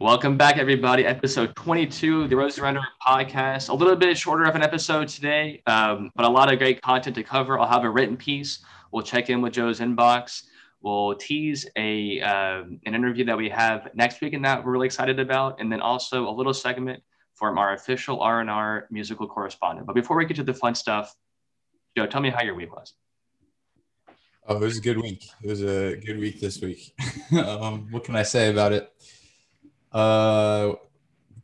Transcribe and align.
Welcome 0.00 0.36
back, 0.36 0.58
everybody. 0.58 1.04
Episode 1.04 1.56
22, 1.56 2.28
the 2.28 2.36
Rose 2.36 2.54
Surrender 2.54 2.82
podcast. 3.04 3.68
A 3.68 3.74
little 3.74 3.96
bit 3.96 4.16
shorter 4.16 4.44
of 4.44 4.54
an 4.54 4.62
episode 4.62 5.08
today, 5.08 5.60
um, 5.66 6.12
but 6.14 6.24
a 6.24 6.28
lot 6.28 6.52
of 6.52 6.60
great 6.60 6.80
content 6.80 7.16
to 7.16 7.24
cover. 7.24 7.58
I'll 7.58 7.66
have 7.66 7.82
a 7.82 7.90
written 7.90 8.16
piece. 8.16 8.60
We'll 8.92 9.02
check 9.02 9.28
in 9.28 9.42
with 9.42 9.54
Joe's 9.54 9.80
inbox. 9.80 10.44
We'll 10.82 11.16
tease 11.16 11.66
a 11.74 12.20
um, 12.20 12.78
an 12.86 12.94
interview 12.94 13.24
that 13.24 13.36
we 13.36 13.48
have 13.48 13.88
next 13.92 14.20
week, 14.20 14.34
and 14.34 14.44
that 14.44 14.64
we're 14.64 14.70
really 14.70 14.86
excited 14.86 15.18
about, 15.18 15.60
and 15.60 15.70
then 15.70 15.80
also 15.80 16.28
a 16.28 16.30
little 16.30 16.54
segment 16.54 17.02
from 17.34 17.58
our 17.58 17.72
official 17.72 18.20
R&R 18.20 18.86
musical 18.92 19.26
correspondent. 19.26 19.84
But 19.88 19.96
before 19.96 20.16
we 20.16 20.26
get 20.26 20.36
to 20.36 20.44
the 20.44 20.54
fun 20.54 20.76
stuff, 20.76 21.12
Joe, 21.96 22.06
tell 22.06 22.20
me 22.20 22.30
how 22.30 22.44
your 22.44 22.54
week 22.54 22.72
was. 22.72 22.94
Oh, 24.46 24.56
it 24.56 24.60
was 24.60 24.78
a 24.78 24.80
good 24.80 24.96
week. 24.96 25.28
It 25.42 25.48
was 25.48 25.62
a 25.62 25.96
good 25.96 26.18
week 26.18 26.40
this 26.40 26.60
week. 26.62 26.94
um, 27.32 27.88
what 27.90 28.04
can 28.04 28.16
I 28.16 28.22
say 28.22 28.48
about 28.48 28.72
it? 28.72 28.90
Uh, 29.92 30.72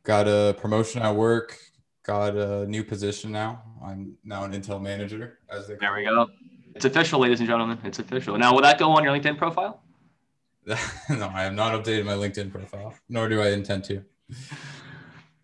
got 0.02 0.28
a 0.28 0.54
promotion 0.58 1.02
at 1.02 1.14
work. 1.14 1.58
Got 2.02 2.36
a 2.36 2.66
new 2.66 2.84
position 2.84 3.32
now. 3.32 3.62
I'm 3.84 4.16
now 4.24 4.44
an 4.44 4.52
Intel 4.52 4.80
manager. 4.80 5.38
As 5.50 5.68
they 5.68 5.76
there 5.76 5.94
we 5.94 6.04
go. 6.04 6.28
It's 6.74 6.84
official, 6.84 7.20
ladies 7.20 7.40
and 7.40 7.48
gentlemen. 7.48 7.78
It's 7.84 7.98
official. 7.98 8.36
Now, 8.36 8.52
will 8.52 8.62
that 8.62 8.78
go 8.78 8.90
on 8.90 9.04
your 9.04 9.16
LinkedIn 9.16 9.38
profile? 9.38 9.80
no, 10.66 11.30
I 11.34 11.42
have 11.42 11.54
not 11.54 11.72
updated 11.72 12.04
my 12.04 12.14
LinkedIn 12.14 12.50
profile, 12.50 12.94
nor 13.08 13.28
do 13.28 13.40
I 13.40 13.50
intend 13.50 13.84
to. 13.84 14.02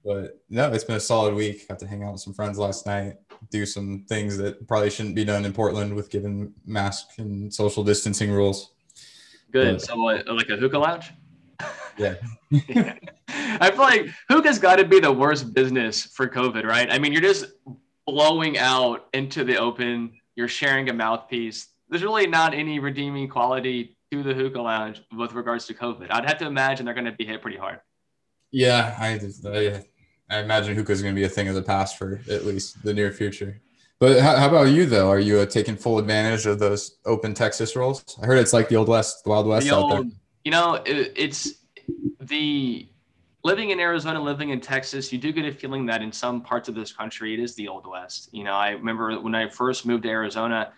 But 0.05 0.41
no, 0.49 0.73
it's 0.73 0.85
been 0.85 0.97
a 0.97 1.01
solid 1.01 1.35
week. 1.35 1.69
Got 1.69 1.79
to 1.81 1.87
hang 1.87 2.03
out 2.03 2.13
with 2.13 2.23
some 2.23 2.33
friends 2.33 2.59
last 2.59 2.87
night, 2.87 3.17
do 3.51 3.67
some 3.67 4.07
things 4.09 4.37
that 4.39 4.67
probably 4.67 4.91
shouldn't 4.91 5.15
be 5.15 5.25
done 5.25 5.45
in 5.45 5.53
Portland 5.53 5.95
with 5.95 6.11
given 6.11 6.55
mask 6.65 7.19
and 7.19 7.53
social 7.53 7.85
distancing 7.85 8.31
rules. 8.31 8.73
Good. 9.53 9.75
But, 9.75 9.83
so, 9.83 9.97
like 9.97 10.49
a 10.49 10.57
hookah 10.57 10.79
lounge? 10.79 11.13
Yeah. 12.01 12.15
I 13.29 13.71
feel 13.71 13.81
like 13.81 14.09
hookah's 14.29 14.59
got 14.59 14.77
to 14.77 14.85
be 14.85 15.01
the 15.01 15.13
worst 15.13 15.53
business 15.53 16.05
for 16.05 16.27
COVID, 16.27 16.65
right? 16.65 16.91
I 16.91 16.99
mean, 16.99 17.13
you're 17.13 17.23
just 17.23 17.47
blowing 18.07 18.59
out 18.59 19.09
into 19.13 19.45
the 19.45 19.59
open, 19.59 20.13
you're 20.35 20.49
sharing 20.49 20.89
a 20.89 20.93
mouthpiece. 20.93 21.69
There's 21.89 22.03
really 22.03 22.27
not 22.27 22.55
any 22.55 22.79
redeeming 22.79 23.29
quality 23.29 23.97
to 24.13 24.23
the 24.23 24.35
hookah 24.35 24.61
lounge 24.61 25.03
with 25.17 25.33
regards 25.35 25.67
to 25.67 25.75
COVID. 25.75 26.09
I'd 26.11 26.25
have 26.25 26.39
to 26.39 26.47
imagine 26.47 26.85
they're 26.85 26.95
going 26.95 27.05
to 27.05 27.13
be 27.13 27.27
hit 27.27 27.43
pretty 27.43 27.59
hard. 27.59 27.81
Yeah, 28.51 28.97
I, 28.99 29.21
I, 29.49 29.85
I 30.29 30.39
imagine 30.41 30.75
hookah 30.75 30.93
is 30.93 31.03
going 31.03 31.15
to 31.15 31.21
be 31.21 31.27
a 31.27 31.29
thing 31.29 31.49
of 31.49 31.55
the 31.55 31.63
past 31.63 31.99
for 31.99 32.21
at 32.29 32.45
least 32.45 32.83
the 32.83 32.95
near 32.95 33.13
future. 33.13 33.61
But 34.01 34.19
how, 34.21 34.37
how 34.37 34.49
about 34.49 34.71
you 34.71 34.87
though? 34.87 35.11
Are 35.11 35.21
you 35.21 35.41
uh, 35.41 35.47
taking 35.47 35.77
full 35.77 35.99
advantage 35.99 36.47
of 36.47 36.59
those 36.59 36.97
open 37.05 37.35
Texas 37.35 37.77
rolls? 37.77 38.03
I 38.21 38.27
heard 38.27 38.39
it's 38.39 38.55
like 38.55 38.71
the 38.71 38.77
old 38.77 38.89
west, 38.89 39.25
the 39.25 39.31
wild 39.31 39.47
west 39.47 39.69
the 39.69 39.77
out 39.77 39.91
there. 39.91 40.05
You 40.43 40.51
know, 40.51 40.75
it, 40.87 41.13
it's 41.17 41.60
the 42.21 42.89
living 43.43 43.71
in 43.71 43.81
Arizona, 43.81 44.21
living 44.21 44.51
in 44.51 44.61
Texas. 44.61 45.13
You 45.13 45.19
do 45.19 45.33
get 45.33 45.45
a 45.47 45.53
feeling 45.53 45.87
that 45.87 46.03
in 46.03 46.13
some 46.13 46.43
parts 46.43 46.69
of 46.69 46.75
this 46.75 46.93
country, 46.93 47.35
it 47.35 47.41
is 47.41 47.55
the 47.55 47.69
old 47.69 47.87
west. 47.87 48.29
You 48.33 48.45
know, 48.45 48.55
I 48.55 48.71
remember 48.71 49.19
when 49.21 49.35
I 49.35 49.49
first 49.49 49.87
moved 49.87 50.03
to 50.03 50.11
Arizona, 50.11 50.73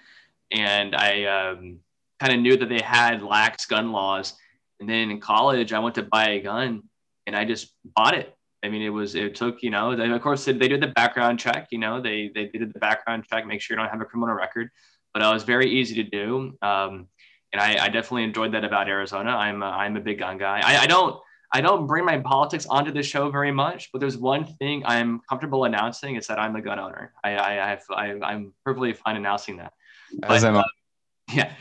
and 0.53 0.95
I 0.95 1.25
um, 1.25 1.81
kind 2.21 2.33
of 2.35 2.41
knew 2.41 2.57
that 2.57 2.69
they 2.69 2.81
had 2.81 3.23
lax 3.23 3.67
gun 3.67 3.91
laws. 3.91 4.35
And 4.79 4.89
then 4.89 5.11
in 5.11 5.21
college, 5.21 5.73
I 5.73 5.79
went 5.79 5.95
to 5.97 6.03
buy 6.03 6.31
a 6.31 6.41
gun 6.41 6.83
and 7.27 7.35
I 7.35 7.45
just 7.45 7.73
bought 7.97 8.15
it. 8.15 8.37
I 8.65 8.69
mean, 8.69 8.83
it 8.83 8.91
was, 8.91 9.17
it 9.17 9.35
took, 9.35 9.63
you 9.63 9.71
know, 9.71 9.97
they, 9.97 10.09
of 10.09 10.23
course, 10.23 10.45
they 10.45 10.53
did 10.53 10.81
the 10.81 10.89
background 10.89 11.41
check, 11.41 11.69
you 11.71 11.79
know, 11.79 12.01
they, 12.01 12.31
they 12.33 12.47
did 12.47 12.73
the 12.73 12.79
background 12.79 13.25
check, 13.29 13.45
make 13.45 13.61
sure 13.61 13.77
you 13.77 13.83
don't 13.83 13.91
have 13.91 14.01
a 14.01 14.05
criminal 14.05 14.35
record, 14.35 14.71
but 15.13 15.23
it 15.23 15.33
was 15.33 15.43
very 15.43 15.69
easy 15.69 15.97
to 15.97 16.05
do. 16.05 16.57
Um, 16.63 17.09
and 17.53 17.61
I, 17.61 17.85
I, 17.85 17.89
definitely 17.89 18.25
enjoyed 18.25 18.53
that 18.53 18.65
about 18.65 18.89
Arizona. 18.89 19.31
I'm, 19.31 19.63
a, 19.63 19.67
I'm 19.67 19.97
a 19.97 20.01
big 20.01 20.19
gun 20.19 20.39
guy. 20.39 20.61
I, 20.65 20.83
I 20.83 20.87
don't, 20.87 21.21
I 21.53 21.61
don't 21.61 21.87
bring 21.87 22.05
my 22.05 22.19
politics 22.19 22.67
onto 22.67 22.93
the 22.93 23.03
show 23.03 23.31
very 23.31 23.53
much, 23.53 23.91
but 23.93 24.01
there's 24.01 24.17
one 24.17 24.45
thing 24.45 24.83
I'm 24.87 25.21
comfortable 25.29 25.65
announcing 25.65 26.17
is 26.17 26.27
that 26.29 26.39
I'm 26.39 26.57
a 26.57 26.63
gun 26.63 26.79
owner. 26.79 27.13
I, 27.23 27.37
I, 27.37 27.53
have, 27.53 27.83
I, 27.95 28.33
am 28.33 28.55
perfectly 28.65 28.95
fine 28.95 29.17
announcing 29.17 29.59
that. 29.59 29.75
But, 30.21 30.43
uh, 30.43 30.65
yeah. 31.33 31.53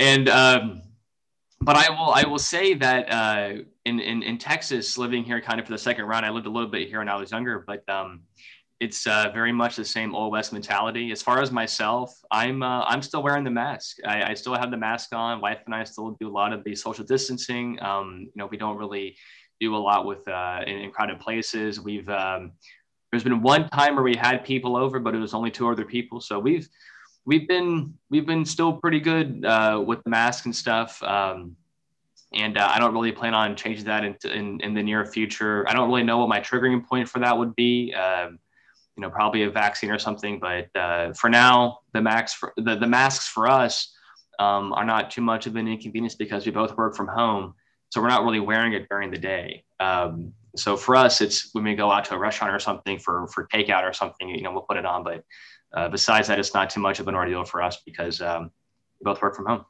And, 0.00 0.28
um, 0.28 0.82
but 1.60 1.76
I 1.76 1.90
will, 1.90 2.12
I 2.12 2.24
will 2.24 2.40
say 2.40 2.74
that, 2.74 3.10
uh, 3.10 3.62
in, 3.84 4.00
in, 4.00 4.24
in 4.24 4.36
Texas, 4.36 4.98
living 4.98 5.22
here 5.22 5.40
kind 5.40 5.60
of 5.60 5.66
for 5.66 5.72
the 5.72 5.78
second 5.78 6.06
round, 6.06 6.26
I 6.26 6.30
lived 6.30 6.46
a 6.46 6.50
little 6.50 6.68
bit 6.68 6.88
here 6.88 6.98
when 6.98 7.08
I 7.08 7.14
was 7.16 7.30
younger, 7.30 7.64
but 7.64 7.88
um, 7.88 8.22
it's 8.78 9.06
uh, 9.06 9.30
very 9.32 9.52
much 9.52 9.76
the 9.76 9.84
same 9.84 10.14
old 10.14 10.32
west 10.32 10.52
mentality. 10.52 11.10
As 11.10 11.22
far 11.22 11.40
as 11.40 11.50
myself, 11.50 12.14
I'm 12.30 12.62
uh, 12.62 12.82
I'm 12.82 13.00
still 13.00 13.22
wearing 13.22 13.44
the 13.44 13.50
mask. 13.50 13.96
I, 14.04 14.30
I, 14.30 14.34
still 14.34 14.54
have 14.54 14.70
the 14.70 14.76
mask 14.76 15.14
on. 15.14 15.40
Wife 15.40 15.60
and 15.64 15.74
I 15.74 15.84
still 15.84 16.10
do 16.20 16.28
a 16.28 16.30
lot 16.30 16.52
of 16.52 16.62
the 16.62 16.74
social 16.74 17.04
distancing. 17.04 17.82
Um, 17.82 18.24
you 18.26 18.32
know, 18.34 18.46
we 18.46 18.58
don't 18.58 18.76
really 18.76 19.16
do 19.60 19.74
a 19.74 19.78
lot 19.78 20.04
with 20.04 20.28
uh, 20.28 20.60
in, 20.66 20.76
in, 20.76 20.90
crowded 20.90 21.20
places. 21.20 21.80
We've 21.80 22.08
um, 22.10 22.52
there's 23.10 23.24
been 23.24 23.40
one 23.40 23.68
time 23.70 23.94
where 23.94 24.04
we 24.04 24.14
had 24.14 24.44
people 24.44 24.76
over, 24.76 24.98
but 24.98 25.14
it 25.14 25.18
was 25.18 25.32
only 25.32 25.50
two 25.50 25.68
other 25.68 25.86
people. 25.86 26.20
So 26.20 26.38
we've 26.38 26.68
we've 27.24 27.48
been 27.48 27.94
we've 28.10 28.26
been 28.26 28.44
still 28.44 28.74
pretty 28.74 29.00
good 29.00 29.42
uh, 29.44 29.82
with 29.84 30.04
the 30.04 30.10
mask 30.10 30.44
and 30.44 30.54
stuff. 30.54 31.02
Um, 31.02 31.56
and 32.34 32.58
uh, 32.58 32.70
I 32.70 32.78
don't 32.78 32.92
really 32.92 33.12
plan 33.12 33.32
on 33.32 33.56
changing 33.56 33.86
that 33.86 34.04
in, 34.04 34.16
in, 34.24 34.60
in, 34.60 34.74
the 34.74 34.82
near 34.82 35.06
future. 35.06 35.64
I 35.68 35.72
don't 35.72 35.88
really 35.88 36.02
know 36.02 36.18
what 36.18 36.28
my 36.28 36.40
triggering 36.40 36.84
point 36.84 37.08
for 37.08 37.20
that 37.20 37.38
would 37.38 37.54
be. 37.54 37.94
Um, 37.94 38.40
you 38.96 39.02
know, 39.02 39.10
probably 39.10 39.42
a 39.42 39.50
vaccine 39.50 39.90
or 39.90 39.98
something. 39.98 40.40
But 40.40 40.74
uh, 40.74 41.12
for 41.12 41.28
now, 41.28 41.80
the 41.92 42.00
for, 42.38 42.52
the, 42.56 42.76
the 42.76 42.86
masks 42.86 43.28
for 43.28 43.48
us 43.48 43.92
um, 44.38 44.72
are 44.72 44.84
not 44.84 45.10
too 45.10 45.20
much 45.20 45.46
of 45.46 45.56
an 45.56 45.68
inconvenience 45.68 46.14
because 46.14 46.46
we 46.46 46.52
both 46.52 46.76
work 46.76 46.96
from 46.96 47.08
home, 47.08 47.54
so 47.90 48.00
we're 48.00 48.08
not 48.08 48.24
really 48.24 48.40
wearing 48.40 48.72
it 48.72 48.88
during 48.88 49.10
the 49.10 49.18
day. 49.18 49.64
Um, 49.80 50.32
so 50.56 50.76
for 50.76 50.96
us, 50.96 51.20
it's 51.20 51.50
when 51.52 51.64
we 51.64 51.74
go 51.74 51.90
out 51.90 52.06
to 52.06 52.14
a 52.14 52.18
restaurant 52.18 52.54
or 52.54 52.58
something 52.58 52.98
for 52.98 53.28
for 53.28 53.46
takeout 53.48 53.82
or 53.82 53.92
something, 53.92 54.28
you 54.28 54.42
know, 54.42 54.52
we'll 54.52 54.62
put 54.62 54.78
it 54.78 54.86
on. 54.86 55.04
But 55.04 55.24
uh, 55.74 55.88
besides 55.88 56.28
that, 56.28 56.38
it's 56.38 56.54
not 56.54 56.70
too 56.70 56.80
much 56.80 56.98
of 57.00 57.08
an 57.08 57.14
ordeal 57.14 57.44
for 57.44 57.62
us 57.62 57.82
because 57.84 58.20
um, 58.22 58.50
we 58.98 59.04
both 59.04 59.20
work 59.20 59.36
from 59.36 59.46
home. 59.46 59.64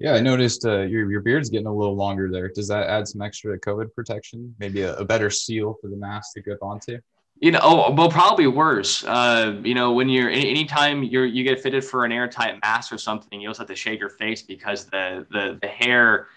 Yeah, 0.00 0.14
I 0.14 0.20
noticed 0.20 0.64
uh, 0.64 0.80
your 0.80 1.08
your 1.10 1.20
beard's 1.20 1.48
getting 1.48 1.68
a 1.68 1.74
little 1.74 1.94
longer 1.94 2.28
there. 2.30 2.48
Does 2.48 2.66
that 2.68 2.88
add 2.88 3.06
some 3.06 3.22
extra 3.22 3.58
COVID 3.58 3.94
protection? 3.94 4.52
Maybe 4.58 4.82
a, 4.82 4.96
a 4.96 5.04
better 5.04 5.30
seal 5.30 5.76
for 5.80 5.88
the 5.88 5.96
mask 5.96 6.34
to 6.34 6.40
grip 6.40 6.58
onto? 6.60 6.98
You 7.40 7.50
know, 7.50 7.60
oh, 7.62 7.92
well, 7.92 8.08
probably 8.08 8.46
worse. 8.46 9.04
Uh, 9.04 9.60
you 9.64 9.74
know, 9.74 9.92
when 9.92 10.08
you're 10.08 10.30
anytime 10.30 11.02
you're 11.02 11.26
you 11.26 11.42
get 11.42 11.60
fitted 11.60 11.84
for 11.84 12.04
an 12.04 12.12
airtight 12.12 12.60
mask 12.62 12.92
or 12.92 12.98
something, 12.98 13.40
you 13.40 13.48
also 13.48 13.62
have 13.62 13.68
to 13.68 13.74
shave 13.74 13.98
your 13.98 14.10
face 14.10 14.42
because 14.42 14.86
the 14.86 15.26
the 15.30 15.58
the 15.60 15.66
hair 15.66 16.28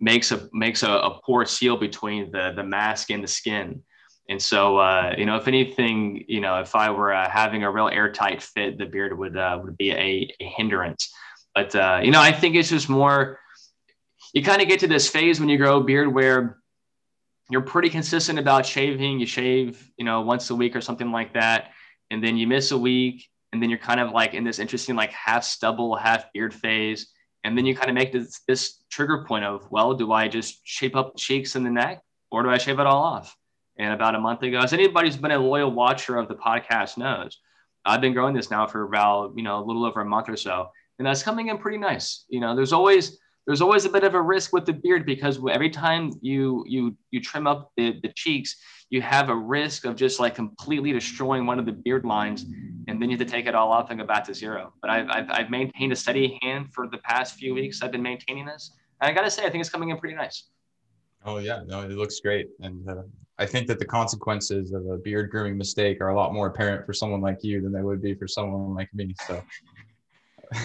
makes 0.00 0.32
a 0.32 0.48
makes 0.52 0.82
a, 0.82 0.90
a 0.90 1.20
poor 1.22 1.44
seal 1.44 1.76
between 1.76 2.30
the 2.30 2.52
the 2.56 2.62
mask 2.62 3.10
and 3.10 3.22
the 3.22 3.28
skin. 3.28 3.82
And 4.28 4.40
so, 4.40 4.78
uh, 4.78 5.14
you 5.18 5.26
know, 5.26 5.36
if 5.36 5.48
anything, 5.48 6.24
you 6.28 6.40
know, 6.40 6.58
if 6.58 6.74
I 6.74 6.90
were 6.90 7.12
uh, 7.12 7.28
having 7.28 7.62
a 7.62 7.70
real 7.70 7.88
airtight 7.88 8.42
fit, 8.42 8.78
the 8.78 8.86
beard 8.86 9.16
would 9.18 9.36
uh, 9.36 9.60
would 9.62 9.76
be 9.76 9.90
a, 9.90 10.30
a 10.40 10.44
hindrance. 10.56 11.12
But 11.54 11.74
uh, 11.74 12.00
you 12.02 12.10
know, 12.10 12.20
I 12.20 12.32
think 12.32 12.56
it's 12.56 12.70
just 12.70 12.88
more. 12.88 13.38
You 14.32 14.42
kind 14.42 14.62
of 14.62 14.68
get 14.68 14.80
to 14.80 14.88
this 14.88 15.08
phase 15.08 15.38
when 15.38 15.48
you 15.48 15.58
grow 15.58 15.76
a 15.76 15.84
beard 15.84 16.12
where 16.12 16.58
you're 17.50 17.62
pretty 17.62 17.90
consistent 17.90 18.38
about 18.38 18.66
shaving. 18.66 19.20
You 19.20 19.26
shave, 19.26 19.90
you 19.96 20.04
know, 20.04 20.22
once 20.22 20.50
a 20.50 20.54
week 20.54 20.74
or 20.74 20.80
something 20.80 21.10
like 21.10 21.34
that, 21.34 21.70
and 22.10 22.22
then 22.22 22.36
you 22.36 22.46
miss 22.46 22.70
a 22.70 22.78
week, 22.78 23.28
and 23.52 23.62
then 23.62 23.70
you're 23.70 23.78
kind 23.78 24.00
of 24.00 24.12
like 24.12 24.34
in 24.34 24.44
this 24.44 24.58
interesting 24.58 24.96
like 24.96 25.12
half 25.12 25.44
stubble, 25.44 25.96
half 25.96 26.32
beard 26.32 26.54
phase, 26.54 27.08
and 27.44 27.56
then 27.56 27.66
you 27.66 27.74
kind 27.74 27.88
of 27.90 27.94
make 27.94 28.12
this 28.12 28.40
this 28.48 28.82
trigger 28.90 29.24
point 29.26 29.44
of, 29.44 29.70
well, 29.70 29.94
do 29.94 30.12
I 30.12 30.28
just 30.28 30.60
shape 30.64 30.96
up 30.96 31.16
cheeks 31.16 31.54
and 31.56 31.64
the 31.64 31.70
neck, 31.70 32.02
or 32.30 32.42
do 32.42 32.50
I 32.50 32.58
shave 32.58 32.80
it 32.80 32.86
all 32.86 33.02
off? 33.02 33.36
And 33.76 33.92
about 33.92 34.14
a 34.14 34.20
month 34.20 34.42
ago, 34.42 34.60
as 34.60 34.72
anybody 34.72 35.08
who's 35.08 35.16
been 35.16 35.32
a 35.32 35.38
loyal 35.38 35.70
watcher 35.70 36.16
of 36.16 36.28
the 36.28 36.34
podcast 36.34 36.96
knows, 36.96 37.38
I've 37.84 38.00
been 38.00 38.14
growing 38.14 38.34
this 38.34 38.50
now 38.50 38.66
for 38.66 38.82
about 38.82 39.34
you 39.36 39.42
know 39.42 39.62
a 39.62 39.64
little 39.64 39.84
over 39.84 40.00
a 40.00 40.04
month 40.04 40.28
or 40.28 40.36
so 40.36 40.68
and 40.98 41.06
that's 41.06 41.22
coming 41.22 41.48
in 41.48 41.58
pretty 41.58 41.78
nice. 41.78 42.24
You 42.28 42.40
know, 42.40 42.54
there's 42.54 42.72
always 42.72 43.18
there's 43.46 43.60
always 43.60 43.84
a 43.84 43.88
bit 43.88 44.04
of 44.04 44.14
a 44.14 44.20
risk 44.20 44.52
with 44.52 44.64
the 44.64 44.72
beard 44.72 45.04
because 45.04 45.38
every 45.50 45.70
time 45.70 46.12
you 46.22 46.64
you 46.66 46.96
you 47.10 47.20
trim 47.20 47.46
up 47.46 47.72
the, 47.76 48.00
the 48.02 48.10
cheeks, 48.14 48.56
you 48.90 49.02
have 49.02 49.28
a 49.28 49.34
risk 49.36 49.84
of 49.84 49.96
just 49.96 50.18
like 50.18 50.34
completely 50.34 50.92
destroying 50.92 51.46
one 51.46 51.58
of 51.58 51.66
the 51.66 51.72
beard 51.72 52.04
lines, 52.04 52.44
and 52.88 53.00
then 53.00 53.10
you 53.10 53.16
have 53.16 53.26
to 53.26 53.30
take 53.30 53.46
it 53.46 53.54
all 53.54 53.70
off 53.70 53.90
and 53.90 53.98
go 53.98 54.06
back 54.06 54.24
to 54.24 54.34
zero. 54.34 54.72
But 54.80 54.90
I've 54.90 55.08
I've, 55.10 55.30
I've 55.30 55.50
maintained 55.50 55.92
a 55.92 55.96
steady 55.96 56.38
hand 56.42 56.72
for 56.72 56.88
the 56.88 56.98
past 56.98 57.34
few 57.34 57.54
weeks. 57.54 57.82
I've 57.82 57.92
been 57.92 58.02
maintaining 58.02 58.46
this, 58.46 58.72
and 59.00 59.10
I 59.10 59.14
gotta 59.14 59.30
say, 59.30 59.44
I 59.44 59.50
think 59.50 59.60
it's 59.60 59.70
coming 59.70 59.90
in 59.90 59.98
pretty 59.98 60.16
nice. 60.16 60.44
Oh 61.26 61.38
yeah, 61.38 61.62
no, 61.66 61.82
it 61.82 61.90
looks 61.90 62.20
great, 62.20 62.48
and 62.60 62.88
uh, 62.88 63.02
I 63.38 63.46
think 63.46 63.66
that 63.66 63.78
the 63.78 63.84
consequences 63.84 64.72
of 64.72 64.86
a 64.86 64.96
beard 64.96 65.30
grooming 65.30 65.58
mistake 65.58 66.00
are 66.00 66.08
a 66.08 66.16
lot 66.16 66.32
more 66.32 66.46
apparent 66.46 66.86
for 66.86 66.92
someone 66.92 67.20
like 67.20 67.42
you 67.42 67.60
than 67.60 67.72
they 67.72 67.82
would 67.82 68.00
be 68.00 68.14
for 68.14 68.28
someone 68.28 68.74
like 68.74 68.92
me. 68.94 69.14
So 69.26 69.42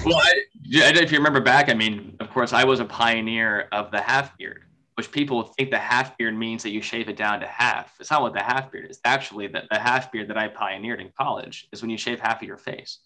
well, 0.06 0.18
I, 0.18 0.41
if 0.65 1.12
you 1.12 1.18
remember 1.18 1.41
back, 1.41 1.69
I 1.69 1.74
mean, 1.74 2.15
of 2.19 2.30
course, 2.30 2.53
I 2.53 2.63
was 2.63 2.80
a 2.80 2.86
pioneer 2.86 3.68
of 3.71 3.91
the 3.91 4.01
half 4.01 4.38
beard, 4.38 4.63
which 4.95 5.12
people 5.12 5.44
think 5.44 5.71
the 5.71 5.80
half 5.80 6.18
beard 6.18 6.36
means 6.36 6.63
that 6.63 6.71
you 6.71 6.81
shave 6.81 7.09
it 7.09 7.18
down 7.18 7.39
to 7.39 7.47
half. 7.47 7.95
It's 8.00 8.12
not 8.12 8.21
what 8.21 8.33
the 8.33 8.44
half 8.44 8.71
beard 8.71 8.89
is. 8.89 9.00
Actually, 9.06 9.47
the, 9.47 9.63
the 9.71 9.80
half 9.80 10.12
beard 10.12 10.27
that 10.30 10.38
I 10.38 10.47
pioneered 10.47 11.01
in 11.01 11.12
college 11.18 11.68
is 11.71 11.81
when 11.81 11.89
you 11.89 11.97
shave 11.97 12.19
half 12.19 12.41
of 12.41 12.47
your 12.47 12.57
face. 12.57 13.00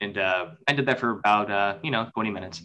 And 0.00 0.18
uh, 0.18 0.50
I 0.66 0.72
did 0.72 0.86
that 0.86 0.98
for 0.98 1.10
about, 1.10 1.50
uh, 1.50 1.78
you 1.82 1.90
know, 1.90 2.08
20 2.14 2.30
minutes. 2.30 2.62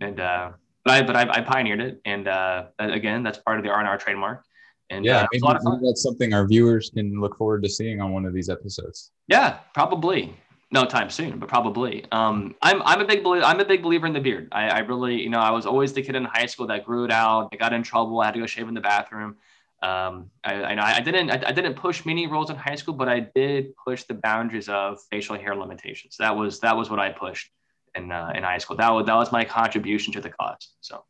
And, 0.00 0.20
uh, 0.20 0.50
but 0.84 0.94
I, 0.94 1.02
but 1.02 1.16
I, 1.16 1.38
I 1.38 1.40
pioneered 1.40 1.80
it. 1.80 2.00
And 2.04 2.28
uh, 2.28 2.66
again, 2.78 3.22
that's 3.22 3.38
part 3.38 3.58
of 3.58 3.64
the 3.64 3.70
R&R 3.70 3.98
trademark. 3.98 4.44
And 4.90 5.04
yeah, 5.04 5.22
uh, 5.22 5.26
maybe, 5.32 5.42
maybe 5.44 5.86
that's 5.86 6.02
something 6.02 6.32
our 6.32 6.46
viewers 6.46 6.90
can 6.90 7.20
look 7.20 7.36
forward 7.36 7.62
to 7.64 7.68
seeing 7.68 8.00
on 8.00 8.12
one 8.12 8.24
of 8.24 8.32
these 8.32 8.48
episodes. 8.48 9.10
Yeah, 9.26 9.58
probably 9.74 10.36
no 10.70 10.84
time 10.84 11.10
soon, 11.10 11.38
but 11.38 11.48
probably. 11.48 12.04
Um, 12.10 12.54
I'm 12.62 12.82
I'm 12.82 13.00
a 13.00 13.04
big 13.04 13.22
believer. 13.22 13.44
I'm 13.44 13.60
a 13.60 13.64
big 13.64 13.82
believer 13.82 14.06
in 14.06 14.12
the 14.12 14.20
beard. 14.20 14.48
I, 14.52 14.68
I 14.68 14.78
really, 14.80 15.22
you 15.22 15.30
know, 15.30 15.38
I 15.38 15.50
was 15.50 15.66
always 15.66 15.92
the 15.92 16.02
kid 16.02 16.16
in 16.16 16.24
high 16.24 16.46
school 16.46 16.66
that 16.66 16.84
grew 16.84 17.04
it 17.04 17.12
out. 17.12 17.48
I 17.52 17.56
got 17.56 17.72
in 17.72 17.82
trouble. 17.82 18.20
I 18.20 18.26
had 18.26 18.34
to 18.34 18.40
go 18.40 18.46
shave 18.46 18.68
in 18.68 18.74
the 18.74 18.80
bathroom. 18.80 19.36
Um, 19.82 20.30
I, 20.42 20.54
I, 20.62 20.96
I 20.96 21.00
didn't 21.00 21.30
I, 21.30 21.34
I, 21.48 21.52
didn't 21.52 21.74
push 21.74 22.06
many 22.06 22.26
rules 22.26 22.50
in 22.50 22.56
high 22.56 22.74
school, 22.74 22.94
but 22.94 23.08
I 23.08 23.20
did 23.20 23.76
push 23.76 24.04
the 24.04 24.14
boundaries 24.14 24.68
of 24.68 24.98
facial 25.10 25.38
hair 25.38 25.54
limitations. 25.54 26.16
That 26.18 26.34
was 26.34 26.60
that 26.60 26.76
was 26.76 26.90
what 26.90 26.98
I 26.98 27.10
pushed 27.10 27.50
in 27.94 28.10
uh, 28.10 28.32
in 28.34 28.42
high 28.42 28.58
school. 28.58 28.76
That 28.76 28.90
was 28.90 29.06
that 29.06 29.14
was 29.14 29.30
my 29.30 29.44
contribution 29.44 30.12
to 30.14 30.20
the 30.20 30.30
cause. 30.30 30.74
So. 30.80 31.04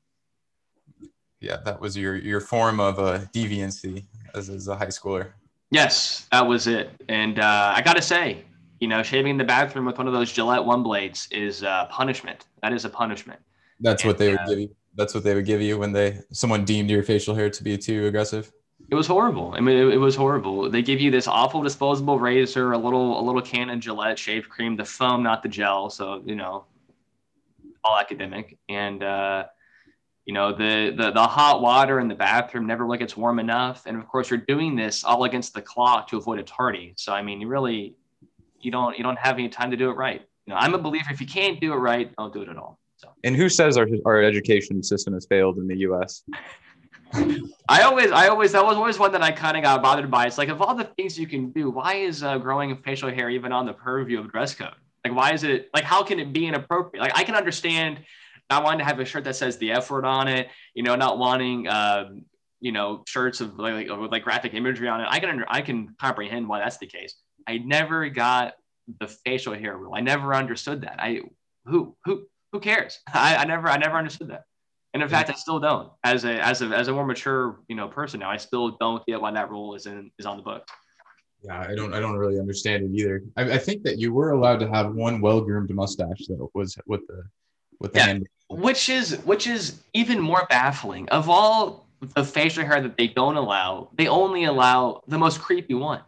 Yeah, 1.40 1.58
that 1.64 1.80
was 1.80 1.96
your 1.96 2.16
your 2.16 2.40
form 2.40 2.80
of 2.80 2.98
uh, 2.98 3.20
deviancy 3.32 4.04
as, 4.34 4.48
as 4.48 4.68
a 4.68 4.76
high 4.76 4.86
schooler. 4.86 5.32
Yes, 5.70 6.26
that 6.32 6.46
was 6.46 6.66
it. 6.66 6.90
And 7.08 7.38
uh, 7.38 7.72
I 7.76 7.82
got 7.82 7.96
to 7.96 8.02
say, 8.02 8.44
you 8.80 8.88
know, 8.88 9.02
shaving 9.02 9.32
in 9.32 9.38
the 9.38 9.44
bathroom 9.44 9.86
with 9.86 9.98
one 9.98 10.06
of 10.06 10.12
those 10.12 10.32
Gillette 10.32 10.64
one 10.64 10.82
blades 10.82 11.28
is 11.30 11.62
uh, 11.62 11.86
punishment. 11.86 12.46
That 12.62 12.72
is 12.72 12.84
a 12.84 12.90
punishment. 12.90 13.40
That's 13.80 14.02
and, 14.02 14.10
what 14.10 14.18
they 14.18 14.30
would 14.30 14.40
uh, 14.40 14.46
give 14.46 14.60
you. 14.60 14.76
That's 14.94 15.14
what 15.14 15.24
they 15.24 15.34
would 15.34 15.44
give 15.44 15.60
you 15.60 15.78
when 15.78 15.92
they 15.92 16.20
someone 16.32 16.64
deemed 16.64 16.90
your 16.90 17.02
facial 17.02 17.34
hair 17.34 17.50
to 17.50 17.64
be 17.64 17.76
too 17.76 18.06
aggressive. 18.06 18.50
It 18.88 18.94
was 18.94 19.06
horrible. 19.06 19.52
I 19.56 19.60
mean, 19.60 19.76
it, 19.76 19.94
it 19.94 19.98
was 19.98 20.14
horrible. 20.14 20.70
They 20.70 20.82
give 20.82 21.00
you 21.00 21.10
this 21.10 21.26
awful 21.26 21.62
disposable 21.62 22.18
razor, 22.18 22.72
a 22.72 22.78
little 22.78 23.20
a 23.20 23.22
little 23.22 23.42
can 23.42 23.68
of 23.70 23.80
Gillette 23.80 24.18
shave 24.18 24.48
cream, 24.48 24.76
the 24.76 24.84
foam, 24.84 25.22
not 25.22 25.42
the 25.42 25.48
gel. 25.48 25.90
So 25.90 26.22
you 26.24 26.34
know, 26.34 26.64
all 27.84 27.98
academic. 27.98 28.58
And 28.68 29.02
uh, 29.02 29.46
you 30.24 30.34
know, 30.34 30.52
the, 30.52 30.94
the 30.96 31.12
the 31.12 31.26
hot 31.26 31.62
water 31.62 32.00
in 32.00 32.08
the 32.08 32.14
bathroom 32.14 32.66
never 32.66 32.86
like 32.86 33.00
gets 33.00 33.16
warm 33.16 33.38
enough. 33.38 33.86
And 33.86 33.96
of 33.96 34.06
course, 34.08 34.30
you're 34.30 34.38
doing 34.38 34.76
this 34.76 35.04
all 35.04 35.24
against 35.24 35.54
the 35.54 35.62
clock 35.62 36.08
to 36.08 36.16
avoid 36.16 36.38
a 36.38 36.42
tardy. 36.42 36.94
So 36.96 37.12
I 37.12 37.22
mean, 37.22 37.40
you 37.40 37.48
really 37.48 37.96
you 38.60 38.70
don't 38.70 38.96
you 38.96 39.04
don't 39.04 39.18
have 39.18 39.38
any 39.38 39.48
time 39.48 39.70
to 39.70 39.76
do 39.76 39.90
it 39.90 39.94
right. 39.94 40.22
You 40.46 40.54
know, 40.54 40.58
I'm 40.58 40.74
a 40.74 40.78
believer 40.78 41.10
if 41.10 41.20
you 41.20 41.26
can't 41.26 41.60
do 41.60 41.72
it 41.72 41.76
right, 41.76 42.14
don't 42.16 42.32
do 42.32 42.42
it 42.42 42.48
at 42.48 42.56
all. 42.56 42.78
So. 42.96 43.08
And 43.24 43.36
who 43.36 43.48
says 43.48 43.76
our 43.76 43.86
our 44.04 44.22
education 44.22 44.82
system 44.82 45.14
has 45.14 45.26
failed 45.26 45.58
in 45.58 45.66
the 45.66 45.78
U.S. 45.78 46.22
I 47.68 47.82
always, 47.82 48.10
I 48.10 48.28
always, 48.28 48.52
that 48.52 48.64
was 48.64 48.76
always 48.76 48.98
one 48.98 49.12
that 49.12 49.22
I 49.22 49.30
kind 49.30 49.56
of 49.56 49.62
got 49.62 49.82
bothered 49.82 50.10
by. 50.10 50.26
It's 50.26 50.38
like 50.38 50.48
of 50.48 50.60
all 50.60 50.74
the 50.74 50.84
things 50.84 51.18
you 51.18 51.26
can 51.26 51.50
do, 51.50 51.70
why 51.70 51.94
is 51.94 52.22
uh, 52.22 52.38
growing 52.38 52.76
facial 52.82 53.10
hair 53.10 53.30
even 53.30 53.52
on 53.52 53.66
the 53.66 53.72
purview 53.72 54.20
of 54.20 54.30
dress 54.30 54.54
code? 54.54 54.74
Like, 55.04 55.14
why 55.14 55.32
is 55.32 55.44
it 55.44 55.70
like 55.72 55.84
how 55.84 56.02
can 56.02 56.18
it 56.18 56.32
be 56.32 56.46
inappropriate? 56.46 57.02
Like, 57.02 57.16
I 57.16 57.24
can 57.24 57.34
understand 57.34 58.00
not 58.50 58.64
wanting 58.64 58.80
to 58.80 58.84
have 58.84 58.98
a 59.00 59.04
shirt 59.04 59.24
that 59.24 59.36
says 59.36 59.56
the 59.58 59.72
F 59.72 59.90
word 59.90 60.04
on 60.04 60.28
it, 60.28 60.48
you 60.74 60.82
know, 60.82 60.94
not 60.94 61.18
wanting, 61.18 61.66
uh, 61.68 62.10
you 62.60 62.72
know, 62.72 63.02
shirts 63.06 63.40
of 63.40 63.58
like, 63.58 63.88
like, 63.88 64.10
like 64.10 64.22
graphic 64.24 64.54
imagery 64.54 64.88
on 64.88 65.00
it. 65.00 65.06
I 65.08 65.20
can 65.20 65.28
under, 65.28 65.46
I 65.48 65.62
can 65.62 65.94
comprehend 66.00 66.48
why 66.48 66.60
that's 66.60 66.78
the 66.78 66.86
case. 66.86 67.14
I 67.46 67.58
never 67.58 68.08
got 68.08 68.54
the 69.00 69.08
facial 69.08 69.54
hair 69.54 69.76
rule. 69.76 69.94
I 69.94 70.00
never 70.00 70.34
understood 70.34 70.82
that. 70.82 70.96
I 70.98 71.22
who 71.64 71.96
who 72.04 72.26
who 72.52 72.60
cares? 72.60 73.00
I, 73.12 73.36
I 73.36 73.44
never 73.44 73.68
I 73.68 73.76
never 73.76 73.96
understood 73.96 74.28
that. 74.28 74.44
And 74.94 75.02
in 75.02 75.08
fact, 75.10 75.28
I 75.28 75.34
still 75.34 75.60
don't. 75.60 75.92
As 76.04 76.24
a 76.24 76.42
as 76.42 76.62
a 76.62 76.66
as 76.68 76.88
a 76.88 76.92
more 76.92 77.04
mature 77.04 77.60
you 77.68 77.76
know 77.76 77.88
person 77.88 78.20
now, 78.20 78.30
I 78.30 78.38
still 78.38 78.76
don't 78.80 79.04
get 79.06 79.20
why 79.20 79.30
that 79.32 79.50
rule 79.50 79.74
is 79.74 79.86
in 79.86 80.10
is 80.18 80.26
on 80.26 80.38
the 80.38 80.42
book. 80.42 80.66
Yeah, 81.42 81.60
I 81.60 81.74
don't 81.74 81.92
I 81.92 82.00
don't 82.00 82.16
really 82.16 82.38
understand 82.38 82.84
it 82.84 82.98
either. 82.98 83.22
I, 83.36 83.42
I 83.52 83.58
think 83.58 83.82
that 83.82 83.98
you 83.98 84.12
were 84.12 84.30
allowed 84.30 84.58
to 84.60 84.68
have 84.68 84.94
one 84.94 85.20
well 85.20 85.40
groomed 85.40 85.70
mustache 85.70 86.26
that 86.28 86.48
was 86.54 86.78
with 86.86 87.06
the 87.08 87.24
with 87.78 87.92
the 87.92 87.98
yeah, 87.98 88.06
hand. 88.06 88.28
Which 88.48 88.88
is 88.88 89.18
which 89.24 89.46
is 89.46 89.82
even 89.92 90.18
more 90.18 90.46
baffling. 90.48 91.08
Of 91.10 91.28
all 91.28 91.86
the 92.14 92.24
facial 92.24 92.64
hair 92.64 92.80
that 92.80 92.96
they 92.96 93.08
don't 93.08 93.36
allow, 93.36 93.90
they 93.94 94.08
only 94.08 94.44
allow 94.44 95.02
the 95.08 95.18
most 95.18 95.40
creepy 95.40 95.74
one. 95.74 96.00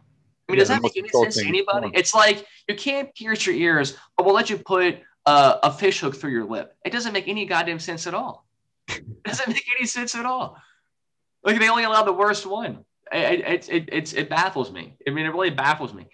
I 0.49 0.51
mean, 0.51 0.57
yeah, 0.57 0.61
does 0.61 0.69
that 0.69 0.81
make 0.81 0.97
any 0.97 1.09
sense 1.09 1.37
to 1.37 1.47
anybody? 1.47 1.91
It's 1.93 2.15
like 2.15 2.45
you 2.67 2.75
can't 2.75 3.13
pierce 3.13 3.45
your 3.45 3.55
ears, 3.55 3.95
but 4.17 4.25
we'll 4.25 4.33
let 4.33 4.49
you 4.49 4.57
put 4.57 4.99
uh, 5.27 5.59
a 5.61 5.71
fish 5.71 5.99
hook 5.99 6.15
through 6.15 6.31
your 6.31 6.45
lip. 6.45 6.75
It 6.83 6.91
doesn't 6.91 7.13
make 7.13 7.27
any 7.27 7.45
goddamn 7.45 7.77
sense 7.77 8.07
at 8.07 8.15
all. 8.15 8.47
It 8.87 9.03
doesn't 9.23 9.47
make 9.47 9.65
any 9.77 9.85
sense 9.85 10.15
at 10.15 10.25
all. 10.25 10.57
Like 11.43 11.59
they 11.59 11.69
only 11.69 11.83
allow 11.83 12.03
the 12.03 12.13
worst 12.13 12.47
one. 12.47 12.83
It, 13.11 13.69
it, 13.69 13.89
it, 13.91 14.13
it, 14.17 14.29
baffles 14.29 14.71
me. 14.71 14.95
I 15.07 15.11
mean, 15.11 15.27
it 15.27 15.29
really 15.29 15.51
baffles 15.51 15.93
me. 15.93 16.07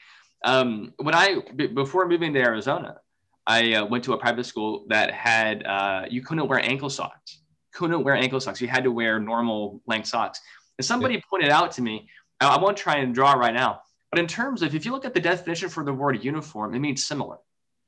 Um, 0.43 0.93
when 0.97 1.15
I, 1.15 1.41
b- 1.55 1.67
before 1.67 2.07
moving 2.07 2.33
to 2.33 2.39
Arizona, 2.39 2.97
I 3.47 3.73
uh, 3.73 3.85
went 3.85 4.03
to 4.05 4.13
a 4.13 4.17
private 4.17 4.45
school 4.45 4.85
that 4.89 5.11
had, 5.11 5.65
uh, 5.65 6.05
you 6.09 6.21
couldn't 6.21 6.47
wear 6.47 6.59
ankle 6.59 6.89
socks. 6.89 7.39
Couldn't 7.73 8.03
wear 8.03 8.15
ankle 8.15 8.39
socks. 8.39 8.61
You 8.61 8.67
had 8.67 8.83
to 8.83 8.91
wear 8.91 9.19
normal 9.19 9.81
length 9.88 10.07
socks. 10.07 10.41
And 10.77 10.85
somebody 10.85 11.15
yeah. 11.15 11.21
pointed 11.29 11.49
out 11.49 11.71
to 11.73 11.81
me, 11.81 12.07
I 12.41 12.57
won't 12.59 12.77
try 12.77 12.97
and 12.97 13.13
draw 13.13 13.33
right 13.33 13.53
now, 13.53 13.81
but 14.15 14.21
in 14.21 14.27
terms 14.27 14.62
of 14.62 14.73
if 14.73 14.85
you 14.85 14.94
look 14.94 15.03
at 15.03 15.13
the 15.13 15.19
definition 15.19 15.67
for 15.67 15.83
the 15.83 15.91
word 15.91 16.23
uniform, 16.23 16.73
it 16.73 16.79
means 16.79 17.03
similar. 17.03 17.35